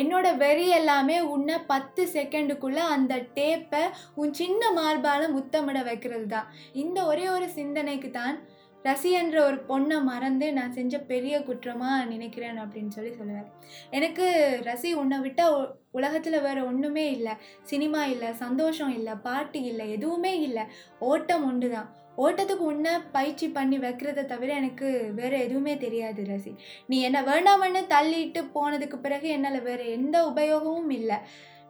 என்னோட 0.00 0.26
வெறி 0.36 0.66
எல்லாமே 0.76 1.16
உன்னை 1.32 1.56
பத்து 1.72 2.02
செகண்டுக்குள்ளே 2.14 2.82
அந்த 2.94 3.14
டேப்பை 3.36 3.82
உன் 4.14 4.32
சின்ன 4.40 4.70
மார்பால 4.78 5.22
முத்தமிட 5.34 5.78
வைக்கிறது 5.88 6.26
தான் 6.26 6.48
இந்த 6.82 6.98
ஒரே 7.06 7.26
ஒரு 7.36 7.46
சிந்தனைக்கு 7.58 8.10
தான் 8.10 8.36
ரசி 8.84 9.10
என்ற 9.20 9.36
ஒரு 9.44 9.58
பொண்ணை 9.68 10.02
மறந்து 10.02 10.52
நான் 10.52 10.72
செஞ்ச 10.72 10.98
பெரிய 10.98 11.34
குற்றமாக 11.40 12.04
நினைக்கிறேன் 12.04 12.58
அப்படின்னு 12.62 12.88
சொல்லி 12.88 13.12
சொல்லுவார். 13.14 13.48
எனக்கு 13.90 14.26
ரசி 14.64 14.92
உன்னை 14.92 15.18
விட்டால் 15.18 15.56
உலகத்தில் 15.90 16.40
வேறு 16.40 16.66
ஒன்றுமே 16.66 17.10
இல்லை. 17.10 17.34
சினிமா 17.62 18.04
இல்லை 18.04 18.30
சந்தோஷம் 18.34 18.94
இல்லை 18.98 19.14
பாட்டு 19.14 19.62
இல்லை 19.62 19.90
எதுவுமே 19.90 20.40
இல்லை. 20.40 20.64
ஓட்டம் 20.98 21.44
ஒன்று 21.50 21.70
தான் 21.70 21.90
ஓட்டத்துக்கு 22.16 22.64
உன்னை 22.72 22.90
பயிற்சி 23.12 23.46
பண்ணி 23.48 23.76
வைக்கிறத 23.78 24.26
தவிர 24.26 24.54
எனக்கு 24.54 25.12
வேறு 25.14 25.36
எதுவுமே 25.40 25.76
தெரியாது 25.76 26.22
ரசி. 26.22 26.52
நீ 26.86 27.00
என்ன 27.00 27.22
வேண்டாமன்னு 27.22 27.82
தள்ளிட்டு 27.94 28.42
போனதுக்கு 28.54 28.96
பிறகு 28.96 29.28
என்னால் 29.28 29.62
வேறு 29.62 29.86
எந்த 29.90 30.16
உபயோகமும் 30.26 30.90
இல்லை. 30.90 31.18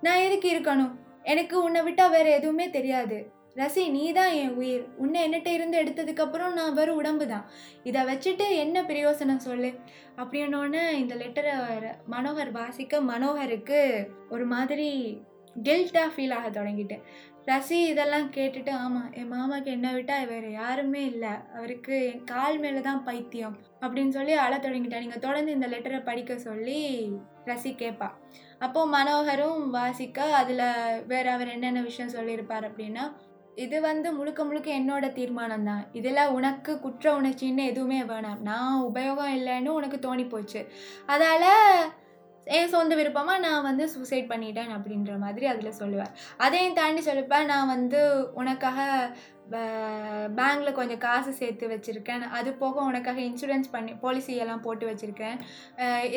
நான் 0.01 0.25
எதுக்கு 0.27 0.49
இருக்கணும்? 0.55 0.93
எனக்கு 1.23 1.57
உன்னை 1.63 1.83
விட்டால் 1.83 2.11
வேறு 2.11 2.31
எதுவுமே 2.31 2.71
தெரியாது. 2.71 3.19
ரசி 3.57 3.83
நீ 3.95 4.03
தான் 4.13 4.35
என் 4.43 4.55
உயிர். 4.61 4.85
உன்னை 4.97 5.19
என்னட்ட 5.27 5.49
இருந்து 5.57 5.77
எடுத்ததுக்கப்புறம் 5.83 6.55
நான் 6.59 6.77
வெறும் 6.79 6.99
உடம்பு 7.01 7.25
தான் 7.33 7.49
இதை 7.89 8.03
வச்சுட்டு 8.11 8.47
என்ன 8.63 8.83
பிரயோசனம் 8.83 9.45
சொல்லு? 9.49 9.71
அப்படின்னோடனே 10.21 10.85
இந்த 11.01 11.15
லெட்டரை 11.15 11.53
மனோகர் 12.15 12.53
வாசிக்க 12.61 13.01
மனோகருக்கு 13.11 13.81
ஒரு 14.29 14.47
மாதிரி 14.55 14.89
கில்ட்டாக 15.57 16.13
ஃபீல் 16.15 16.35
ஆக 16.37 16.49
தொடங்கிட்டு 16.51 16.97
ரசி 17.49 17.79
இதெல்லாம் 17.91 18.27
கேட்டுட்டு 18.35 18.73
ஆமாம் 18.83 19.09
என் 19.21 19.31
மாமாவுக்கு 19.33 19.71
என்ன 19.77 19.89
விட்டால் 19.93 20.29
வேறு 20.33 20.49
யாருமே 20.53 21.01
இல்லை. 21.13 21.33
அவருக்கு 21.57 21.95
என் 22.11 22.25
கால் 22.25 22.59
மேலே 22.59 22.81
தான் 22.81 23.03
பைத்தியம். 23.09 23.57
அப்படின்னு 23.83 24.17
சொல்லி 24.19 24.35
அழ 24.45 24.53
தொடங்கிட்டேன் 24.59 25.05
நீங்கள் 25.05 25.25
தொடர்ந்து 25.27 25.57
இந்த 25.57 25.69
லெட்டரை 25.73 26.01
படிக்க 26.09 26.37
சொல்லி 26.49 26.81
ரசி 27.47 27.71
கேட்பா 27.83 28.09
அப்போது 28.59 28.91
மனோகரும் 28.95 29.63
வாசிக்க 29.77 30.27
அதில் 30.41 30.65
வேறு 31.07 31.29
அவர் 31.31 31.53
என்னென்ன 31.55 31.81
விஷயம் 31.83 32.15
சொல்லியிருப்பார் 32.17 32.69
அப்படின்னா 32.69 33.05
இது 33.57 33.77
வந்து 33.81 34.09
முழுக்க 34.13 34.41
முழுக்க 34.45 34.69
என்னோட 34.73 35.07
தீர்மானம் 35.13 35.67
தான் 35.71 35.83
இதில் 35.93 36.31
உனக்கு 36.37 36.73
குற்ற 36.81 37.07
உணர்ச்சின்னு 37.19 37.65
எதுவுமே 37.71 37.99
வேணாம். 38.03 38.39
நான் 38.41 38.85
உபயோகம் 38.89 39.35
இல்லைன்னு 39.39 39.77
உனக்கு 39.79 39.99
தோணி 40.07 40.25
போச்சு. 40.29 40.61
அதால் 41.07 41.51
என் 42.47 42.73
சொந்த 42.75 42.95
விருப்பமாக 42.95 43.43
நான் 43.47 43.67
வந்து 43.67 43.85
சூசைட் 43.89 44.31
பண்ணிட்டேன் 44.31 44.73
அப்படின்ற 44.77 45.13
மாதிரி 45.25 45.47
அதில் 45.47 45.79
சொல்லுவேன். 45.81 46.15
அதையும் 46.37 46.79
தாண்டி 46.79 47.03
சொல்லிப்பேன் 47.09 47.51
நான் 47.53 47.73
வந்து 47.75 48.01
உனக்காக 48.41 48.87
பேங்கில் 50.37 50.77
கொஞ்சம் 50.77 51.01
காசு 51.05 51.31
சேர்த்து 51.39 51.65
வச்சுருக்கேன். 51.73 52.23
அது 52.39 52.51
போக 52.61 52.77
உனக்காக 52.91 53.21
இன்சூரன்ஸ் 53.29 53.69
பண்ணி 53.73 53.93
பாலிசி 54.03 54.35
எல்லாம் 54.43 54.63
போட்டு 54.67 54.85
வச்சுருக்கேன். 54.91 55.39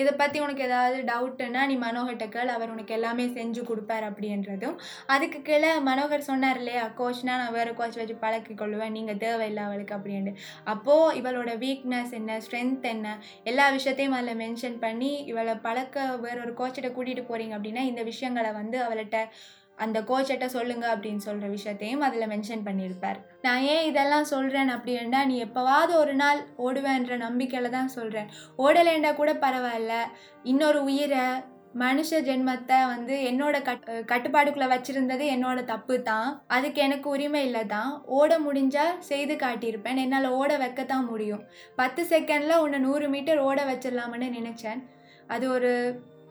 இதை 0.01 0.11
பற்றி 0.21 0.37
உனக்கு 0.45 0.63
ஏதாவது 0.67 0.97
டவுட்டுன்னா 1.09 1.61
நீ 1.71 1.75
மனோகர்கிட்ட 1.85 2.45
அவர் 2.57 2.73
உனக்கு 2.75 2.95
எல்லாமே 2.97 3.25
செஞ்சு 3.37 3.63
கொடுப்பார் 3.69 4.05
அப்படின்றதும். 4.09 4.77
அதுக்கு 5.15 5.41
கீழே 5.49 5.71
மனோகர் 5.89 6.27
சொன்னார் 6.29 6.59
இல்லையா 6.61 6.85
கோச்னா 6.99 7.33
நான் 7.41 7.55
வேறு 7.57 7.73
கோச் 7.79 7.99
வச்சு 8.01 8.15
பழக்கி 8.23 8.55
கொள்ளுவேன் 8.61 8.95
நீங்கள் 8.97 9.21
தேவையில்லை 9.25 9.63
அவளுக்கு 9.67 9.97
அப்படின்ட்டு. 9.97 10.33
அப்போது 10.75 11.17
இவளோட 11.21 11.51
வீக்னஸ் 11.65 12.15
என்ன 12.21 12.39
ஸ்ட்ரென்த் 12.47 12.87
என்ன 12.93 13.17
எல்லா 13.51 13.67
விஷயத்தையும் 13.77 14.17
அதில் 14.19 14.41
மென்ஷன் 14.45 14.79
பண்ணி 14.85 15.11
இவளை 15.33 15.55
பழக்க 15.67 16.07
வேற 16.25 16.37
ஒரு 16.45 16.55
கோச்சிட்ட 16.61 16.91
கூட்டிகிட்டு 16.97 17.29
போகிறீங்க 17.29 17.55
அப்படின்னா 17.59 17.85
இந்த 17.91 18.03
விஷயங்களை 18.11 18.53
வந்து 18.61 18.79
அவள்கிட்ட 18.87 19.19
அந்த 19.83 19.97
கோச்சட்ட 20.09 20.45
சொல்லுங்க 20.57 20.85
அப்படின்னு 20.93 21.25
சொல்கிற 21.25 21.47
விஷயத்தையும் 21.55 22.05
அதில் 22.07 22.29
மென்ஷன் 22.33 22.67
பண்ணியிருப்பார். 22.67 23.19
நான் 23.45 23.65
ஏன் 23.73 23.87
இதெல்லாம் 23.89 24.29
சொல்கிறேன் 24.33 24.71
அப்படின்னா 24.75 25.21
நீ 25.31 25.35
எப்போவாவது 25.47 25.93
ஒரு 26.03 26.13
நாள் 26.21 26.39
ஓடுவேன்ற 26.67 27.17
நம்பிக்கையில் 27.25 27.75
தான் 27.77 27.91
சொல்கிறேன் 27.97 28.31
ஓடலேண்டா 28.65 29.11
கூட 29.19 29.33
பரவாயில்ல. 29.43 29.95
இன்னொரு 30.53 30.81
உயிரை 30.91 31.25
மனுஷ 31.81 32.19
ஜென்மத்தை 32.27 32.77
வந்து 32.91 33.15
என்னோட 33.29 33.55
கட் 33.69 33.87
கட்டுப்பாடுக்குள்ளே 34.11 34.67
வச்சுருந்தது 34.73 35.23
என்னோட 35.33 35.59
தப்பு 35.71 35.95
தான். 36.09 36.29
அதுக்கு 36.55 36.79
எனக்கு 36.85 37.07
உரிமை 37.15 37.41
இல்லை 37.47 37.63
தான். 37.73 37.91
ஓட 38.17 38.37
முடிஞ்சால் 38.45 38.99
செய்து 39.09 39.35
காட்டியிருப்பேன். 39.43 39.99
என்னால் 40.03 40.27
ஓட 40.39 40.51
வைக்கத்தான் 40.63 41.09
முடியும். 41.11 41.43
பத்து 41.81 42.03
செகண்டில் 42.11 42.61
உன்னை 42.63 42.79
நூறு 42.87 43.07
மீட்டர் 43.15 43.43
ஓட 43.47 43.61
வச்சிடலாம்னு 43.71 44.29
நினச்சேன். 44.39 44.81
அது 45.35 45.45
ஒரு 45.55 45.71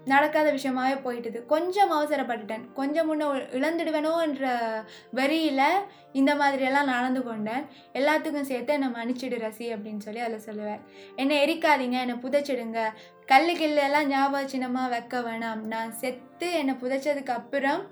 நடக்காத 0.05 0.53
விஷயமாவே 0.53 0.97
போயிட்டுது. 1.05 1.47
கொஞ்சம் 1.47 1.93
அவசரப்பட்டுட்டேன். 1.93 2.65
கொஞ்சம் 2.73 3.09
முன்ன 3.11 3.29
இழந்துடுவேனோ 3.59 4.13
என்ற 4.21 4.45
வெறியில் 5.13 5.63
இந்த 6.13 6.35
மாதிரியெல்லாம் 6.35 6.91
நடந்து 6.95 7.23
கொண்டேன். 7.23 7.65
எல்லாத்துக்கும் 7.93 8.49
சேர்த்து 8.51 8.73
என்னை 8.73 8.89
மன்னிச்சிடு 8.89 9.39
ரசி 9.47 9.67
அப்படின்னு 9.75 10.05
சொல்லி 10.07 10.21
அதில் 10.21 10.47
சொல்லுவேன். 10.49 10.83
என்னை 11.17 11.37
எரிக்காதீங்க 11.45 11.99
என்னை 12.05 12.17
புதைச்சிடுங்க. 12.25 12.81
கல் 13.27 13.53
கில்லெல்லாம் 13.61 14.11
ஞாபக 14.15 14.49
சின்னமாக 14.49 14.89
வைக்க 14.89 15.21
வேணாம். 15.21 15.63
நான் 15.75 15.93
செத்து 15.93 16.53
என்னை 16.53 16.75
புதைச்சதுக்கு 16.75 17.35
அப்புறம் 17.41 17.83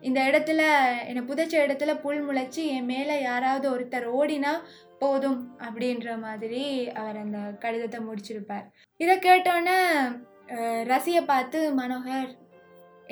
இந்த 0.00 0.20
இடத்துல 0.22 0.62
என்னை 1.06 1.22
புதைச்ச 1.28 1.54
இடத்துல 1.66 2.00
புல் 2.00 2.22
முளைச்சி 2.28 2.62
என் 2.76 2.84
மேலே 2.84 3.22
யாராவது 3.22 3.66
ஒருத்தர் 3.74 4.06
ஓடினா 4.20 4.52
போதும். 4.98 5.40
அப்படின்ற 5.58 6.18
மாதிரி 6.20 6.64
அவர் 6.88 7.16
அந்த 7.16 7.38
கடிதத்தை 7.38 8.00
முடிச்சிருப்பார். 8.00 8.66
இதை 8.96 9.16
கேட்டோன்னே 9.16 9.78
ரசியை 10.92 11.22
பார்த்து 11.32 11.58
மனோகர் 11.80 12.32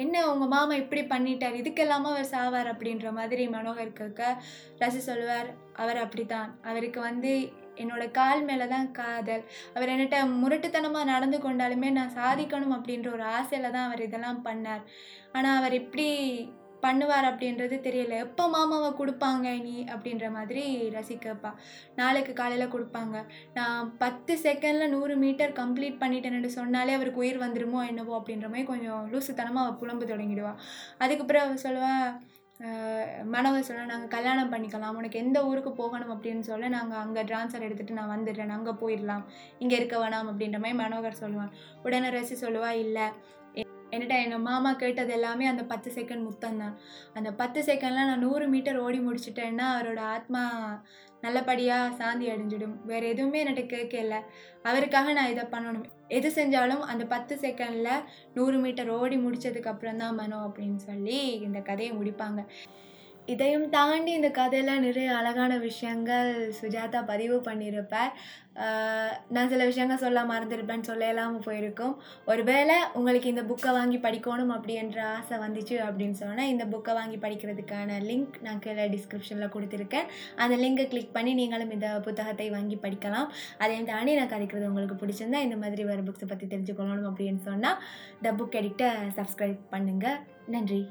என்ன 0.02 0.16
உங்கள் 0.32 0.50
மாமா 0.52 0.74
இப்படி 0.82 1.02
பண்ணிட்டார்? 1.12 1.56
இதுக்கெல்லாமா 1.60 2.08
அவர் 2.12 2.30
சாவார்? 2.34 2.68
அப்படின்ற 2.72 3.08
மாதிரி 3.18 3.44
மனோகர் 3.56 3.98
கேட்க 3.98 4.22
ரசி 4.82 5.00
சொல்லுவார் 5.08 5.48
அவர் 5.82 5.98
அப்படித்தான். 6.04 6.50
அவருக்கு 6.70 7.00
வந்து 7.08 7.32
என்னோட 7.82 8.04
கால் 8.18 8.42
மேலே 8.48 8.66
தான் 8.72 8.88
காதல். 9.00 9.44
அவர் 9.74 9.92
என்னட்ட 9.94 10.18
முரட்டுத்தனமாக 10.40 11.10
நடந்து 11.12 11.38
கொண்டாலுமே 11.38 11.90
நான் 11.98 12.16
சாதிக்கணும் 12.20 12.74
அப்படின்ற 12.78 13.10
ஒரு 13.16 13.24
ஆசையில் 13.36 13.74
தான் 13.76 13.86
அவர் 13.88 14.06
இதெல்லாம் 14.06 14.42
பண்ணார். 14.48 14.82
ஆனால் 15.36 15.58
அவர் 15.60 15.76
இப்படி 15.82 16.08
பண்ணுவார் 16.84 17.28
அப்படின்றது 17.30 17.76
தெரியல. 17.86 18.16
எப்போ 18.26 18.44
மாமாவை 18.54 18.90
கொடுப்பாங்க 19.00 19.46
நீ 19.66 19.76
அப்படின்ற 19.94 20.26
மாதிரி 20.36 20.64
ரசிக்கப்பா. 20.96 21.52
நாளைக்கு 22.00 22.34
காலையில் 22.42 22.72
கொடுப்பாங்க. 22.74 23.16
நான் 23.58 23.92
பத்து 24.02 24.34
செகண்டில் 24.44 24.92
நூறு 24.96 25.16
மீட்டர் 25.24 25.54
கம்ப்ளீட் 25.62 26.02
பண்ணிட்டேன்னு 26.02 26.52
சொன்னாலே 26.60 26.98
அவருக்கு 26.98 27.24
உயிர் 27.24 27.44
வந்துருமோ 27.46 27.80
என்னவோ 27.92 28.14
அப்படின்ற 28.20 28.48
மாதிரி 28.52 28.70
கொஞ்சம் 28.74 29.02
லூசுத்தனமாக 29.14 29.64
அவள் 29.66 29.80
புலம்பு 29.82 30.12
தொடங்கிடுவா. 30.12 30.54
அதுக்கப்புறம் 31.04 31.46
அவள் 31.46 31.64
சொல்லுவாள் 31.66 32.06
மனவர் 33.34 33.66
சொல்ல 33.68 33.84
நாங்கள் 33.92 34.12
கல்யாணம் 34.14 34.50
பண்ணிக்கலாம். 34.52 34.96
உனக்கு 34.98 35.20
எந்த 35.22 35.38
ஊருக்கு 35.48 35.70
போகணும் 35.80 36.12
அப்படின்னு 36.14 36.44
சொல்ல 36.48 36.68
நாங்கள் 36.74 37.00
அங்கே 37.04 37.22
ட்ரான்ஸ்ஃபர் 37.30 37.64
எடுத்துகிட்டு 37.66 37.96
நான் 37.98 38.12
வந்துடுறேன். 38.14 38.52
அங்கே 38.56 38.72
போயிடலாம். 38.82 39.24
இங்கே 39.62 39.76
இருக்க 39.80 39.96
வேணாம். 40.02 40.28
அப்படின்ற 40.32 40.58
மாதிரி 40.64 40.80
மனோகர் 40.82 41.22
சொல்லுவான். 41.22 41.52
உடனே 41.86 42.10
ரசி 42.16 42.36
சொல்லுவா 42.44 42.70
இல்லை 42.84 43.06
என்கிட்ட 43.92 44.16
எங்கள் 44.24 44.46
மாமா 44.48 44.70
கேட்டது 44.82 45.12
எல்லாமே 45.16 45.46
அந்த 45.52 45.62
பத்து 45.72 45.88
செகண்ட் 45.96 46.26
முத்தம் 46.28 46.60
தான் 46.62 46.76
அந்த 47.18 47.30
பத்து 47.40 47.60
செகண்ட்லாம் 47.68 48.10
நான் 48.10 48.24
நூறு 48.26 48.46
மீட்டர் 48.52 48.78
ஓடி 48.84 49.00
முடிச்சிட்டேன்னா 49.08 49.66
அவரோட 49.76 50.02
ஆத்மா 50.16 50.42
நல்லபடியாக 51.24 51.96
சாந்தி 51.98 52.26
அடைஞ்சிடும். 52.30 52.76
வேறு 52.90 53.10
எதுவுமே 53.12 53.40
என்கிட்ட 53.42 53.64
கேட்கல. 53.74 54.14
அவருக்காக 54.68 55.12
நான் 55.18 55.32
இதை 55.32 55.44
பண்ணணும். 55.52 55.84
எது 56.18 56.28
செஞ்சாலும் 56.38 56.82
அந்த 56.92 57.04
பத்து 57.12 57.34
செகண்டில் 57.42 58.04
நூறு 58.38 58.56
மீட்டர் 58.64 58.90
ஓடி 59.00 59.18
முடித்ததுக்கப்புறம் 59.26 60.00
தான் 60.02 60.18
மனோ 60.20 60.38
அப்படின்னு 60.48 60.80
சொல்லி 60.88 61.18
இந்த 61.46 61.60
கதையை 61.68 61.92
முடிப்பாங்க. 61.98 62.40
இதையும் 63.28 63.66
தாண்டி 63.74 64.10
இந்த 64.18 64.28
கதையில் 64.36 64.84
நிறைய 64.84 65.08
அழகான 65.18 65.52
விஷயங்கள் 65.66 66.30
சுஜாதா 66.60 67.00
பதிவு 67.10 67.36
பண்ணியிருப்பார். 67.48 68.12
நான் 69.34 69.50
சில 69.52 69.64
விஷயங்கள் 69.68 70.00
சொல்ல 70.02 70.22
மறந்துருப்பேன்னு 70.30 70.88
சொல்ல 70.88 71.08
இல்லாமல் 71.12 71.44
போயிருக்கும். 71.46 71.94
ஒருவேளை 72.30 72.76
உங்களுக்கு 72.98 73.32
இந்த 73.32 73.44
புக்கை 73.50 73.70
வாங்கி 73.76 73.98
படிக்கணும் 74.06 74.52
அப்படின்ற 74.56 74.98
ஆசை 75.16 75.36
வந்துச்சு 75.44 75.76
அப்படின்னு 75.86 76.18
சொன்னால் 76.20 76.50
இந்த 76.54 76.64
புக்கை 76.72 76.94
வாங்கி 76.98 77.18
படிக்கிறதுக்கான 77.24 77.98
லிங்க் 78.08 78.38
நான் 78.46 78.62
கீழே 78.64 78.86
டிஸ்கிரிப்ஷனில் 78.94 79.54
கொடுத்துருக்கேன். 79.54 80.10
அந்த 80.44 80.56
லிங்கை 80.64 80.86
கிளிக் 80.94 81.14
பண்ணி 81.16 81.34
நீங்களும் 81.40 81.74
இந்த 81.76 81.90
புத்தகத்தை 82.08 82.48
வாங்கி 82.56 82.78
படிக்கலாம். 82.86 83.30
அதையும் 83.62 83.90
தாண்டி 83.92 84.14
நான் 84.20 84.32
கதைக்கிறது 84.34 84.70
உங்களுக்கு 84.72 84.98
பிடிச்சிருந்தா 85.04 85.42
இந்த 85.48 85.58
மாதிரி 85.62 85.84
வேறு 85.90 86.08
புக்ஸை 86.08 86.28
பற்றி 86.32 86.48
தெரிஞ்சுக்கொள்ளணும் 86.54 87.10
அப்படின்னு 87.12 87.42
சொன்னால் 87.50 87.78
த 88.26 88.34
புக் 88.40 88.58
எடிக்டை 88.62 88.90
சப்ஸ்கிரைப் 89.20 89.62
பண்ணுங்கள் 89.76 90.20
நன்றி. 90.56 90.82